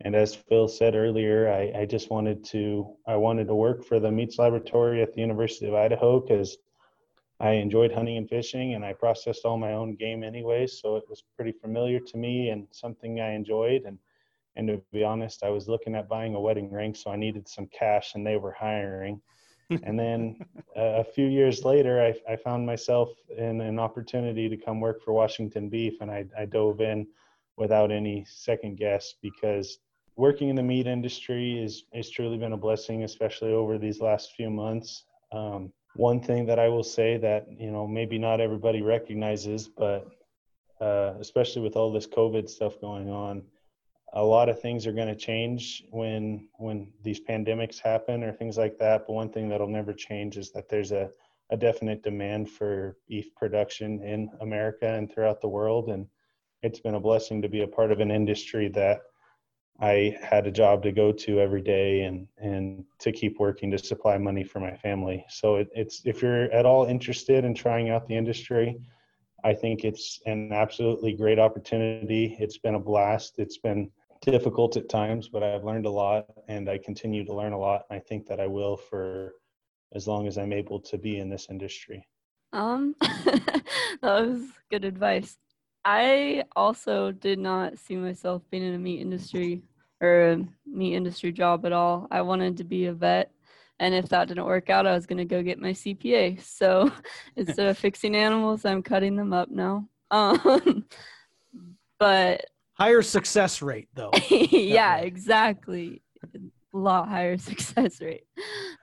and 0.01 0.15
as 0.15 0.35
Phil 0.35 0.67
said 0.67 0.95
earlier, 0.95 1.51
I, 1.51 1.81
I 1.81 1.85
just 1.85 2.11
wanted 2.11 2.45
to 2.45 2.95
I 3.07 3.15
wanted 3.15 3.47
to 3.47 3.55
work 3.55 3.83
for 3.83 3.99
the 3.99 4.11
Meats 4.11 4.37
Laboratory 4.37 5.01
at 5.01 5.13
the 5.13 5.21
University 5.21 5.67
of 5.67 5.73
Idaho 5.73 6.19
because 6.19 6.57
I 7.39 7.51
enjoyed 7.51 7.91
hunting 7.91 8.17
and 8.17 8.29
fishing 8.29 8.73
and 8.73 8.83
I 8.83 8.93
processed 8.93 9.45
all 9.45 9.57
my 9.57 9.73
own 9.73 9.95
game 9.95 10.23
anyway, 10.23 10.65
so 10.67 10.95
it 10.95 11.03
was 11.09 11.23
pretty 11.35 11.51
familiar 11.51 11.99
to 11.99 12.17
me 12.17 12.49
and 12.49 12.67
something 12.71 13.19
I 13.19 13.33
enjoyed. 13.33 13.83
And 13.85 13.99
and 14.55 14.67
to 14.69 14.81
be 14.91 15.03
honest, 15.03 15.43
I 15.43 15.51
was 15.51 15.67
looking 15.67 15.93
at 15.93 16.09
buying 16.09 16.33
a 16.33 16.41
wedding 16.41 16.71
ring, 16.71 16.95
so 16.95 17.11
I 17.11 17.15
needed 17.15 17.47
some 17.47 17.67
cash 17.67 18.15
and 18.15 18.25
they 18.25 18.37
were 18.37 18.51
hiring. 18.51 19.21
and 19.69 19.99
then 19.99 20.39
uh, 20.75 20.97
a 20.99 21.03
few 21.03 21.27
years 21.27 21.63
later, 21.63 22.01
I, 22.01 22.15
I 22.31 22.35
found 22.37 22.65
myself 22.65 23.09
in 23.37 23.61
an 23.61 23.77
opportunity 23.77 24.49
to 24.49 24.57
come 24.57 24.79
work 24.79 25.03
for 25.03 25.13
Washington 25.13 25.69
Beef, 25.69 26.01
and 26.01 26.09
I, 26.09 26.25
I 26.35 26.45
dove 26.45 26.81
in 26.81 27.05
without 27.55 27.91
any 27.91 28.25
second 28.27 28.77
guess 28.77 29.13
because 29.21 29.77
working 30.15 30.49
in 30.49 30.55
the 30.55 30.63
meat 30.63 30.87
industry 30.87 31.63
is 31.63 31.83
has 31.93 32.09
truly 32.09 32.37
been 32.37 32.53
a 32.53 32.57
blessing, 32.57 33.03
especially 33.03 33.51
over 33.51 33.77
these 33.77 34.01
last 34.01 34.33
few 34.33 34.49
months. 34.49 35.03
Um, 35.31 35.71
one 35.97 36.21
thing 36.21 36.45
that 36.45 36.59
I 36.59 36.69
will 36.69 36.83
say 36.83 37.17
that 37.17 37.47
you 37.59 37.71
know 37.71 37.87
maybe 37.87 38.17
not 38.17 38.39
everybody 38.39 38.81
recognizes, 38.81 39.67
but 39.67 40.07
uh, 40.79 41.13
especially 41.19 41.63
with 41.63 41.75
all 41.75 41.91
this 41.91 42.07
COVID 42.07 42.47
stuff 42.47 42.79
going 42.79 43.09
on, 43.09 43.41
a 44.13 44.23
lot 44.23 44.47
of 44.47 44.61
things 44.61 44.85
are 44.85 44.93
going 44.93 45.07
to 45.07 45.15
change 45.15 45.83
when 45.89 46.47
when 46.57 46.91
these 47.03 47.19
pandemics 47.19 47.79
happen 47.79 48.23
or 48.23 48.31
things 48.31 48.57
like 48.57 48.77
that. 48.77 49.07
But 49.07 49.13
one 49.13 49.29
thing 49.29 49.49
that'll 49.49 49.67
never 49.67 49.91
change 49.93 50.37
is 50.37 50.51
that 50.51 50.69
there's 50.69 50.91
a 50.91 51.09
a 51.49 51.57
definite 51.57 52.03
demand 52.03 52.49
for 52.49 52.97
beef 53.07 53.33
production 53.35 54.01
in 54.03 54.29
America 54.41 54.87
and 54.87 55.11
throughout 55.11 55.41
the 55.41 55.47
world, 55.47 55.89
and 55.89 56.05
it's 56.61 56.79
been 56.79 56.95
a 56.95 56.99
blessing 56.99 57.41
to 57.41 57.49
be 57.49 57.61
a 57.61 57.67
part 57.67 57.91
of 57.91 57.99
an 57.99 58.11
industry 58.11 58.67
that 58.69 59.01
I 59.79 60.17
had 60.21 60.47
a 60.47 60.51
job 60.51 60.81
to 60.83 60.91
go 60.91 61.11
to 61.11 61.39
every 61.39 61.61
day 61.61 62.01
and 62.01 62.27
and 62.37 62.83
to 62.99 63.11
keep 63.11 63.39
working 63.39 63.69
to 63.71 63.77
supply 63.77 64.17
money 64.17 64.43
for 64.43 64.59
my 64.59 64.75
family. 64.75 65.25
So 65.29 65.57
it, 65.57 65.69
it's 65.73 66.01
if 66.05 66.21
you're 66.21 66.51
at 66.51 66.65
all 66.65 66.85
interested 66.85 67.45
in 67.45 67.53
trying 67.53 67.89
out 67.89 68.07
the 68.07 68.15
industry, 68.15 68.77
I 69.43 69.53
think 69.53 69.83
it's 69.83 70.19
an 70.25 70.51
absolutely 70.51 71.13
great 71.13 71.39
opportunity. 71.39 72.35
It's 72.39 72.57
been 72.57 72.75
a 72.75 72.79
blast. 72.79 73.35
It's 73.37 73.57
been 73.57 73.91
difficult 74.21 74.77
at 74.77 74.89
times, 74.89 75.29
but 75.29 75.43
I've 75.43 75.63
learned 75.63 75.85
a 75.85 75.91
lot 75.91 76.25
and 76.47 76.69
I 76.69 76.79
continue 76.79 77.23
to 77.25 77.33
learn 77.33 77.53
a 77.53 77.59
lot. 77.59 77.85
And 77.89 77.97
I 77.97 78.01
think 78.01 78.25
that 78.27 78.39
I 78.39 78.47
will 78.47 78.77
for 78.77 79.35
as 79.93 80.07
long 80.07 80.27
as 80.27 80.37
I'm 80.37 80.53
able 80.53 80.79
to 80.81 80.97
be 80.97 81.19
in 81.19 81.29
this 81.29 81.47
industry. 81.49 82.07
Um, 82.51 82.95
that 83.01 83.63
was 84.01 84.41
good 84.69 84.85
advice. 84.85 85.37
I 85.89 86.43
also 86.53 87.13
did 87.13 87.39
not 87.39 87.79
see 87.79 87.95
myself 87.95 88.41
being 88.51 88.63
in 88.63 88.73
a 88.73 88.77
meat 88.77 88.99
industry 88.99 89.63
or 90.01 90.31
a 90.31 90.45
meat 90.65 90.95
industry 90.95 91.31
job 91.31 91.65
at 91.65 91.71
all. 91.71 92.09
I 92.11 92.23
wanted 92.23 92.57
to 92.57 92.65
be 92.65 92.87
a 92.87 92.93
vet. 92.93 93.31
And 93.79 93.95
if 93.95 94.09
that 94.09 94.27
didn't 94.27 94.43
work 94.43 94.69
out, 94.69 94.85
I 94.85 94.91
was 94.91 95.05
going 95.05 95.19
to 95.19 95.23
go 95.23 95.41
get 95.41 95.61
my 95.61 95.71
CPA. 95.71 96.41
So 96.41 96.91
instead 97.37 97.69
of 97.69 97.77
fixing 97.77 98.17
animals, 98.17 98.65
I'm 98.65 98.83
cutting 98.83 99.15
them 99.15 99.31
up 99.31 99.49
now. 99.49 99.87
Um, 100.09 100.85
but 101.99 102.45
higher 102.75 103.01
success 103.01 103.61
rate, 103.61 103.89
though. 103.93 104.11
yeah, 104.29 104.99
exactly. 104.99 106.01
A 106.23 106.37
lot 106.71 107.09
higher 107.09 107.37
success 107.37 107.99
rate. 107.99 108.23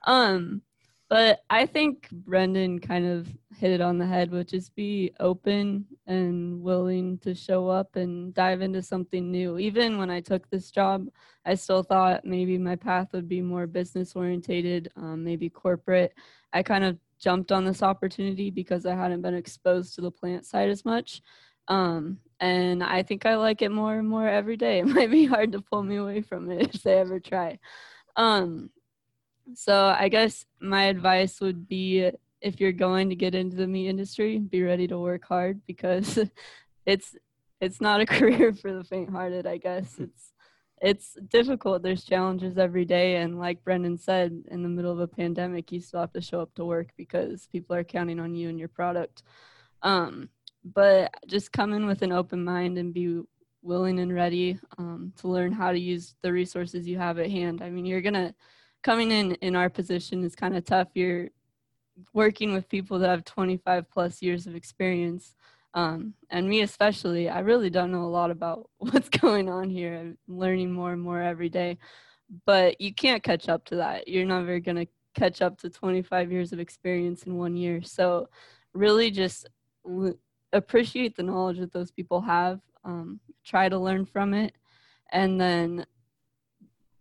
Um, 0.05 0.61
but 1.09 1.41
I 1.49 1.65
think 1.65 2.09
Brendan 2.11 2.79
kind 2.79 3.05
of 3.05 3.27
hit 3.55 3.71
it 3.71 3.81
on 3.81 3.97
the 3.97 4.05
head, 4.05 4.31
which 4.31 4.53
is 4.53 4.69
be 4.69 5.11
open 5.19 5.85
and 6.07 6.61
willing 6.61 7.19
to 7.19 7.35
show 7.35 7.67
up 7.69 7.95
and 7.95 8.33
dive 8.33 8.61
into 8.61 8.81
something 8.81 9.31
new. 9.31 9.59
Even 9.59 9.97
when 9.97 10.09
I 10.09 10.19
took 10.19 10.49
this 10.49 10.71
job, 10.71 11.07
I 11.45 11.55
still 11.55 11.83
thought 11.83 12.25
maybe 12.25 12.57
my 12.57 12.75
path 12.75 13.09
would 13.13 13.29
be 13.29 13.41
more 13.41 13.67
business 13.67 14.15
orientated, 14.15 14.91
um, 14.95 15.23
maybe 15.23 15.47
corporate. 15.47 16.13
I 16.53 16.63
kind 16.63 16.83
of 16.83 16.97
jumped 17.19 17.51
on 17.51 17.65
this 17.65 17.83
opportunity 17.83 18.49
because 18.49 18.85
I 18.85 18.95
hadn't 18.95 19.21
been 19.21 19.35
exposed 19.35 19.95
to 19.95 20.01
the 20.01 20.11
plant 20.11 20.45
side 20.45 20.69
as 20.69 20.85
much. 20.85 21.21
Um, 21.67 22.19
and 22.39 22.83
I 22.83 23.03
think 23.03 23.25
I 23.25 23.35
like 23.35 23.61
it 23.61 23.71
more 23.71 23.97
and 23.97 24.07
more 24.07 24.27
every 24.27 24.57
day. 24.57 24.79
It 24.79 24.87
might 24.87 25.11
be 25.11 25.25
hard 25.25 25.51
to 25.51 25.61
pull 25.61 25.83
me 25.83 25.97
away 25.97 26.21
from 26.21 26.49
it 26.49 26.73
if 26.75 26.83
they 26.83 26.99
ever 26.99 27.19
try. 27.19 27.59
Um, 28.15 28.69
so 29.53 29.95
I 29.97 30.09
guess 30.09 30.45
my 30.59 30.85
advice 30.85 31.39
would 31.41 31.67
be 31.67 32.11
if 32.41 32.59
you're 32.59 32.71
going 32.71 33.09
to 33.09 33.15
get 33.15 33.35
into 33.35 33.55
the 33.55 33.67
meat 33.67 33.89
industry, 33.89 34.39
be 34.39 34.63
ready 34.63 34.87
to 34.87 34.99
work 34.99 35.25
hard 35.25 35.61
because 35.65 36.19
it's 36.85 37.15
it's 37.61 37.81
not 37.81 38.01
a 38.01 38.05
career 38.17 38.53
for 38.53 38.73
the 38.73 38.83
faint-hearted. 38.83 39.47
I 39.47 39.57
guess 39.57 39.95
it's 39.99 40.33
it's 40.81 41.17
difficult. 41.29 41.81
There's 41.81 42.03
challenges 42.03 42.57
every 42.57 42.85
day, 42.85 43.17
and 43.17 43.39
like 43.39 43.63
Brendan 43.63 43.97
said, 43.97 44.43
in 44.51 44.61
the 44.61 44.69
middle 44.69 44.91
of 44.91 44.99
a 44.99 45.07
pandemic, 45.07 45.71
you 45.71 45.79
still 45.79 46.01
have 46.01 46.13
to 46.13 46.21
show 46.21 46.41
up 46.41 46.53
to 46.55 46.65
work 46.65 46.89
because 46.97 47.47
people 47.51 47.75
are 47.75 47.83
counting 47.83 48.19
on 48.19 48.35
you 48.35 48.49
and 48.49 48.59
your 48.59 48.67
product. 48.67 49.23
Um, 49.81 50.29
but 50.63 51.13
just 51.27 51.51
come 51.51 51.73
in 51.73 51.85
with 51.85 52.01
an 52.01 52.11
open 52.11 52.43
mind 52.43 52.77
and 52.77 52.93
be 52.93 53.21
willing 53.61 53.99
and 53.99 54.13
ready 54.13 54.59
um, 54.77 55.13
to 55.17 55.27
learn 55.27 55.51
how 55.51 55.71
to 55.71 55.79
use 55.79 56.15
the 56.21 56.31
resources 56.31 56.87
you 56.87 56.97
have 56.97 57.19
at 57.19 57.31
hand. 57.31 57.61
I 57.61 57.69
mean, 57.69 57.85
you're 57.85 58.01
gonna 58.01 58.35
coming 58.85 59.09
in 59.09 59.33
in 59.41 59.55
our 59.55 59.67
position 59.67 60.23
is 60.23 60.35
kind 60.35 60.55
of 60.55 60.63
tough. 60.63 60.89
You're 60.93 61.29
working 62.13 62.53
with 62.53 62.69
people 62.69 62.99
that 62.99 63.09
have 63.09 63.25
25 63.25 63.89
plus 63.89 64.21
years 64.21 64.45
of 64.45 64.55
experience. 64.55 65.33
Um, 65.73 66.13
and 66.29 66.47
me 66.47 66.61
especially, 66.61 67.27
I 67.27 67.39
really 67.39 67.71
don't 67.71 67.91
know 67.91 68.03
a 68.03 68.15
lot 68.19 68.29
about 68.29 68.69
what's 68.77 69.09
going 69.09 69.49
on 69.49 69.71
here. 69.71 69.95
I'm 69.95 70.17
learning 70.27 70.71
more 70.71 70.93
and 70.93 71.01
more 71.01 71.19
every 71.19 71.49
day, 71.49 71.79
but 72.45 72.79
you 72.79 72.93
can't 72.93 73.23
catch 73.23 73.49
up 73.49 73.65
to 73.65 73.77
that. 73.77 74.07
You're 74.07 74.23
never 74.23 74.59
going 74.59 74.77
to 74.77 74.87
catch 75.15 75.41
up 75.41 75.57
to 75.61 75.69
25 75.69 76.31
years 76.31 76.53
of 76.53 76.59
experience 76.59 77.23
in 77.23 77.37
one 77.37 77.57
year. 77.57 77.81
So, 77.81 78.29
really 78.73 79.09
just 79.09 79.47
l- 79.89 80.13
appreciate 80.53 81.15
the 81.15 81.23
knowledge 81.23 81.57
that 81.57 81.73
those 81.73 81.89
people 81.89 82.21
have, 82.21 82.59
um, 82.83 83.19
try 83.43 83.67
to 83.67 83.79
learn 83.79 84.05
from 84.05 84.35
it, 84.35 84.53
and 85.11 85.41
then 85.41 85.85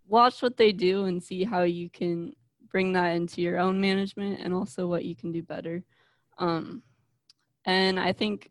watch 0.07 0.43
what 0.43 0.57
they 0.57 0.73
do 0.73 1.05
and 1.05 1.23
see 1.23 1.45
how 1.45 1.63
you 1.63 1.89
can 1.91 2.33
bring 2.71 2.93
that 2.93 3.15
into 3.15 3.41
your 3.41 3.59
own 3.59 3.81
management 3.81 4.41
and 4.41 4.53
also 4.53 4.87
what 4.87 5.05
you 5.05 5.15
can 5.15 5.33
do 5.33 5.43
better. 5.43 5.83
Um, 6.39 6.83
and 7.65 7.99
I 7.99 8.13
think 8.13 8.51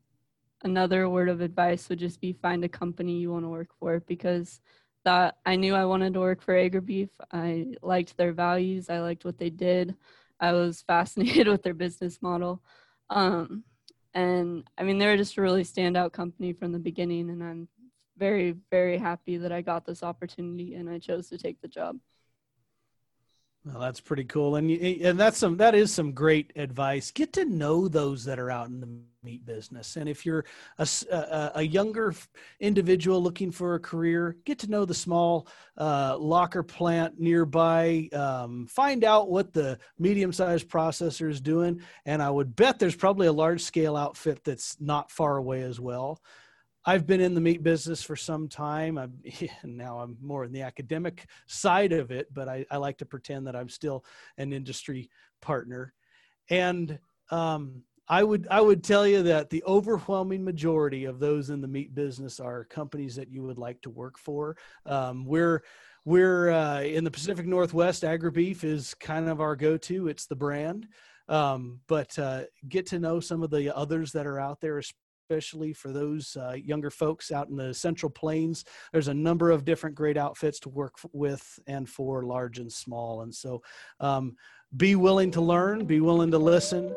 another 0.64 1.10
word 1.10 1.30
of 1.30 1.42
advice 1.42 1.90
would 1.90 2.00
just 2.00 2.22
be 2.22 2.34
find 2.34 2.64
a 2.64 2.70
company 2.70 3.18
you 3.18 3.32
want 3.32 3.46
to 3.46 3.50
work 3.50 3.70
for 3.80 4.00
because 4.00 4.62
that 5.04 5.36
I 5.46 5.58
knew 5.58 5.76
I 5.76 5.86
wanted 5.86 6.14
to 6.14 6.22
work 6.22 6.42
for 6.42 6.54
AgriBeef. 6.54 7.10
I 7.32 7.68
liked 7.82 8.16
their 8.16 8.32
values. 8.32 8.90
I 8.90 9.00
liked 9.00 9.26
what 9.26 9.38
they 9.38 9.50
did. 9.50 9.96
I 10.40 10.54
was 10.54 10.82
fascinated 10.82 11.48
with 11.50 11.64
their 11.64 11.74
business 11.74 12.22
model. 12.22 12.62
Um, 13.10 13.64
and 14.14 14.64
I 14.78 14.84
mean, 14.84 14.98
they're 15.00 15.18
just 15.18 15.38
a 15.38 15.42
really 15.42 15.64
standout 15.64 16.14
company 16.14 16.54
from 16.54 16.72
the 16.72 16.80
beginning, 16.80 17.30
and 17.30 17.44
I'm 17.44 17.68
very, 18.18 18.56
very 18.72 18.98
happy 18.98 19.38
that 19.38 19.52
I 19.52 19.62
got 19.62 19.86
this 19.86 20.04
opportunity 20.04 20.76
and 20.76 20.90
I 20.90 21.00
chose 21.00 21.30
to 21.30 21.38
take 21.38 21.62
the 21.62 21.68
job. 21.68 21.98
Well, 23.66 23.80
that's 23.80 24.02
pretty 24.02 24.26
cool, 24.26 24.58
and 24.58 24.70
and 24.70 25.18
that's 25.18 25.38
some 25.38 25.56
that 25.56 25.74
is 25.74 25.94
some 25.94 26.12
great 26.12 26.52
advice. 26.58 27.12
Get 27.12 27.32
to 27.34 27.46
know 27.46 27.88
those 27.88 28.26
that 28.26 28.38
are 28.38 28.52
out 28.52 28.68
in 28.68 28.82
the 28.82 28.90
meat 29.24 29.46
business, 29.46 29.96
and 29.96 30.10
if 30.10 30.26
you're 30.26 30.44
a, 30.80 30.88
a, 31.10 31.52
a 31.56 31.62
younger 31.62 32.14
individual 32.60 33.24
looking 33.24 33.52
for 33.52 33.76
a 33.76 33.80
career, 33.80 34.36
get 34.44 34.60
to 34.60 34.70
know 34.70 34.84
the 34.84 34.94
small 34.94 35.48
uh, 35.78 36.18
locker 36.20 36.62
plant 36.62 37.22
nearby. 37.22 38.10
Um, 38.12 38.68
find 38.68 39.06
out 39.06 39.30
what 39.30 39.54
the 39.54 39.80
medium-sized 39.98 40.68
processor 40.68 41.30
is 41.30 41.40
doing, 41.40 41.80
and 42.06 42.22
I 42.22 42.30
would 42.30 42.58
bet 42.58 42.80
there's 42.80 42.98
probably 42.98 43.28
a 43.28 43.32
large-scale 43.32 43.96
outfit 43.96 44.44
that's 44.44 44.76
not 44.82 45.10
far 45.10 45.38
away 45.38 45.62
as 45.62 45.80
well. 45.80 46.20
I've 46.86 47.08
been 47.08 47.22
in 47.22 47.34
the 47.34 47.42
meat 47.42 47.64
business 47.64 48.04
for 48.04 48.16
some 48.16 48.48
time. 48.48 48.98
I'm, 48.98 49.14
now 49.64 50.00
I'm 50.00 50.18
more 50.22 50.44
in 50.44 50.52
the 50.52 50.62
academic 50.62 51.26
side 51.48 51.94
of 51.94 52.12
it, 52.12 52.34
but 52.34 52.50
I, 52.50 52.66
I 52.70 52.78
like 52.78 52.98
to 53.00 53.06
pretend 53.06 53.48
that 53.48 53.56
I'm 53.56 53.70
still 53.70 54.04
an 54.38 54.54
industry 54.54 55.10
partner. 55.42 55.94
And 56.50 57.00
um, 57.32 57.84
I 58.10 58.24
would 58.24 58.48
I 58.52 58.60
would 58.60 58.84
tell 58.84 59.08
you 59.08 59.24
that 59.24 59.50
the 59.50 59.64
overwhelming 59.66 60.44
majority 60.44 61.06
of 61.06 61.20
those 61.20 61.50
in 61.50 61.62
the 61.62 61.68
meat 61.68 61.96
business 61.96 62.40
are 62.40 62.66
companies 62.66 63.16
that 63.16 63.30
you 63.30 63.44
would 63.44 63.58
like 63.58 63.82
to 63.84 63.90
work 63.90 64.18
for. 64.18 64.58
Um, 64.86 65.26
we're 65.26 65.64
we're 66.06 66.52
uh, 66.52 66.82
in 66.82 67.06
the 67.06 67.12
Pacific 67.12 67.46
Northwest. 67.46 68.04
AgriBeef 68.04 68.66
is 68.66 68.94
kind 68.94 69.30
of 69.30 69.40
our 69.40 69.56
go-to. 69.56 70.10
It's 70.10 70.26
the 70.26 70.36
brand. 70.36 70.88
Um, 71.30 71.80
but 71.88 72.20
uh, 72.20 72.42
get 72.68 72.88
to 72.88 73.00
know 73.00 73.22
some 73.22 73.42
of 73.42 73.50
the 73.50 73.74
others 73.74 74.12
that 74.12 74.28
are 74.28 74.38
out 74.38 74.60
there, 74.60 74.82
especially 75.34 75.74
for 75.74 75.92
those 75.92 76.38
uh, 76.38 76.54
younger 76.54 76.92
folks 76.92 77.32
out 77.32 77.50
in 77.50 77.56
the 77.56 77.74
central 77.74 78.10
plains. 78.10 78.66
There's 78.92 79.08
a 79.08 79.14
number 79.14 79.50
of 79.50 79.66
different 79.66 79.96
great 79.96 80.16
outfits 80.16 80.60
to 80.60 80.70
work 80.70 80.94
with 81.12 81.60
and 81.66 81.90
for 81.90 82.24
large 82.24 82.60
and 82.60 82.72
small. 82.72 83.22
And 83.22 83.34
so 83.34 83.64
um, 84.00 84.36
be 84.78 84.96
willing 84.96 85.32
to 85.32 85.42
learn, 85.42 85.86
be 85.86 86.02
willing 86.02 86.30
to 86.32 86.38
listen. 86.38 86.96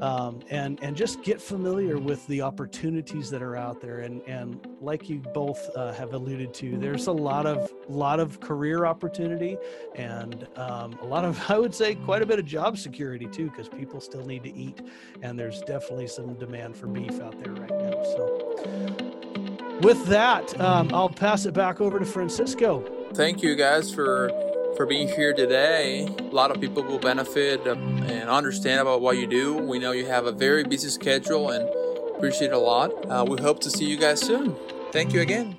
Um, 0.00 0.40
and 0.48 0.82
and 0.82 0.96
just 0.96 1.22
get 1.22 1.42
familiar 1.42 1.98
with 1.98 2.26
the 2.26 2.40
opportunities 2.40 3.28
that 3.30 3.42
are 3.42 3.54
out 3.54 3.80
there. 3.82 3.98
And 3.98 4.22
and 4.22 4.66
like 4.80 5.10
you 5.10 5.18
both 5.18 5.68
uh, 5.76 5.92
have 5.92 6.14
alluded 6.14 6.54
to 6.54 6.78
there's 6.78 7.06
a 7.06 7.12
lot 7.12 7.46
of 7.46 7.70
lot 7.88 8.18
of 8.18 8.40
career 8.40 8.86
opportunity 8.86 9.58
and 9.94 10.48
um, 10.56 10.98
a 11.02 11.04
lot 11.04 11.24
of 11.24 11.38
I 11.50 11.58
would 11.58 11.74
say 11.74 11.94
quite 11.94 12.22
a 12.22 12.26
bit 12.26 12.38
of 12.38 12.46
job 12.46 12.78
security 12.78 13.26
too 13.26 13.50
because 13.50 13.68
people 13.68 14.00
still 14.00 14.24
need 14.24 14.42
to 14.44 14.54
eat 14.54 14.80
and 15.22 15.38
there's 15.38 15.60
definitely 15.62 16.06
some 16.06 16.34
demand 16.34 16.76
for 16.76 16.86
beef 16.86 17.20
out 17.20 17.38
there 17.42 17.52
right 17.52 17.70
now. 17.70 18.02
So 18.04 19.80
with 19.82 20.04
that 20.06 20.58
um, 20.60 20.90
I'll 20.94 21.08
pass 21.08 21.44
it 21.44 21.52
back 21.52 21.80
over 21.80 21.98
to 21.98 22.06
Francisco. 22.06 23.10
Thank 23.12 23.42
you 23.42 23.54
guys 23.54 23.92
for 23.92 24.30
for 24.76 24.86
being 24.86 25.08
here 25.08 25.32
today. 25.32 26.06
A 26.18 26.22
lot 26.34 26.50
of 26.50 26.60
people 26.60 26.82
will 26.82 26.98
benefit 26.98 27.66
and 27.66 28.28
understand 28.28 28.80
about 28.80 29.00
what 29.00 29.18
you 29.18 29.26
do. 29.26 29.56
We 29.56 29.78
know 29.78 29.92
you 29.92 30.06
have 30.06 30.26
a 30.26 30.32
very 30.32 30.64
busy 30.64 30.88
schedule 30.88 31.50
and 31.50 31.68
appreciate 32.16 32.52
a 32.52 32.58
lot. 32.58 32.90
Uh, 33.06 33.24
we 33.28 33.40
hope 33.40 33.60
to 33.60 33.70
see 33.70 33.84
you 33.84 33.96
guys 33.96 34.20
soon. 34.20 34.56
Thank 34.92 35.12
you 35.12 35.20
again. 35.20 35.56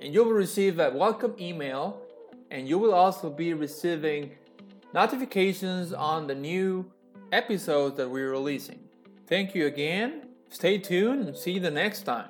and 0.00 0.14
you 0.14 0.24
will 0.24 0.32
receive 0.32 0.80
a 0.80 0.90
welcome 0.90 1.36
email 1.38 2.00
and 2.50 2.68
you 2.68 2.78
will 2.78 2.94
also 2.94 3.30
be 3.30 3.54
receiving 3.54 4.32
notifications 4.92 5.92
on 5.92 6.26
the 6.26 6.34
new 6.34 6.84
episodes 7.30 7.96
that 7.96 8.08
we're 8.08 8.30
releasing. 8.30 8.80
Thank 9.26 9.54
you 9.54 9.66
again 9.66 10.22
Stay 10.52 10.76
tuned 10.76 11.28
and 11.28 11.36
see 11.36 11.52
you 11.52 11.60
the 11.60 11.70
next 11.70 12.02
time. 12.02 12.28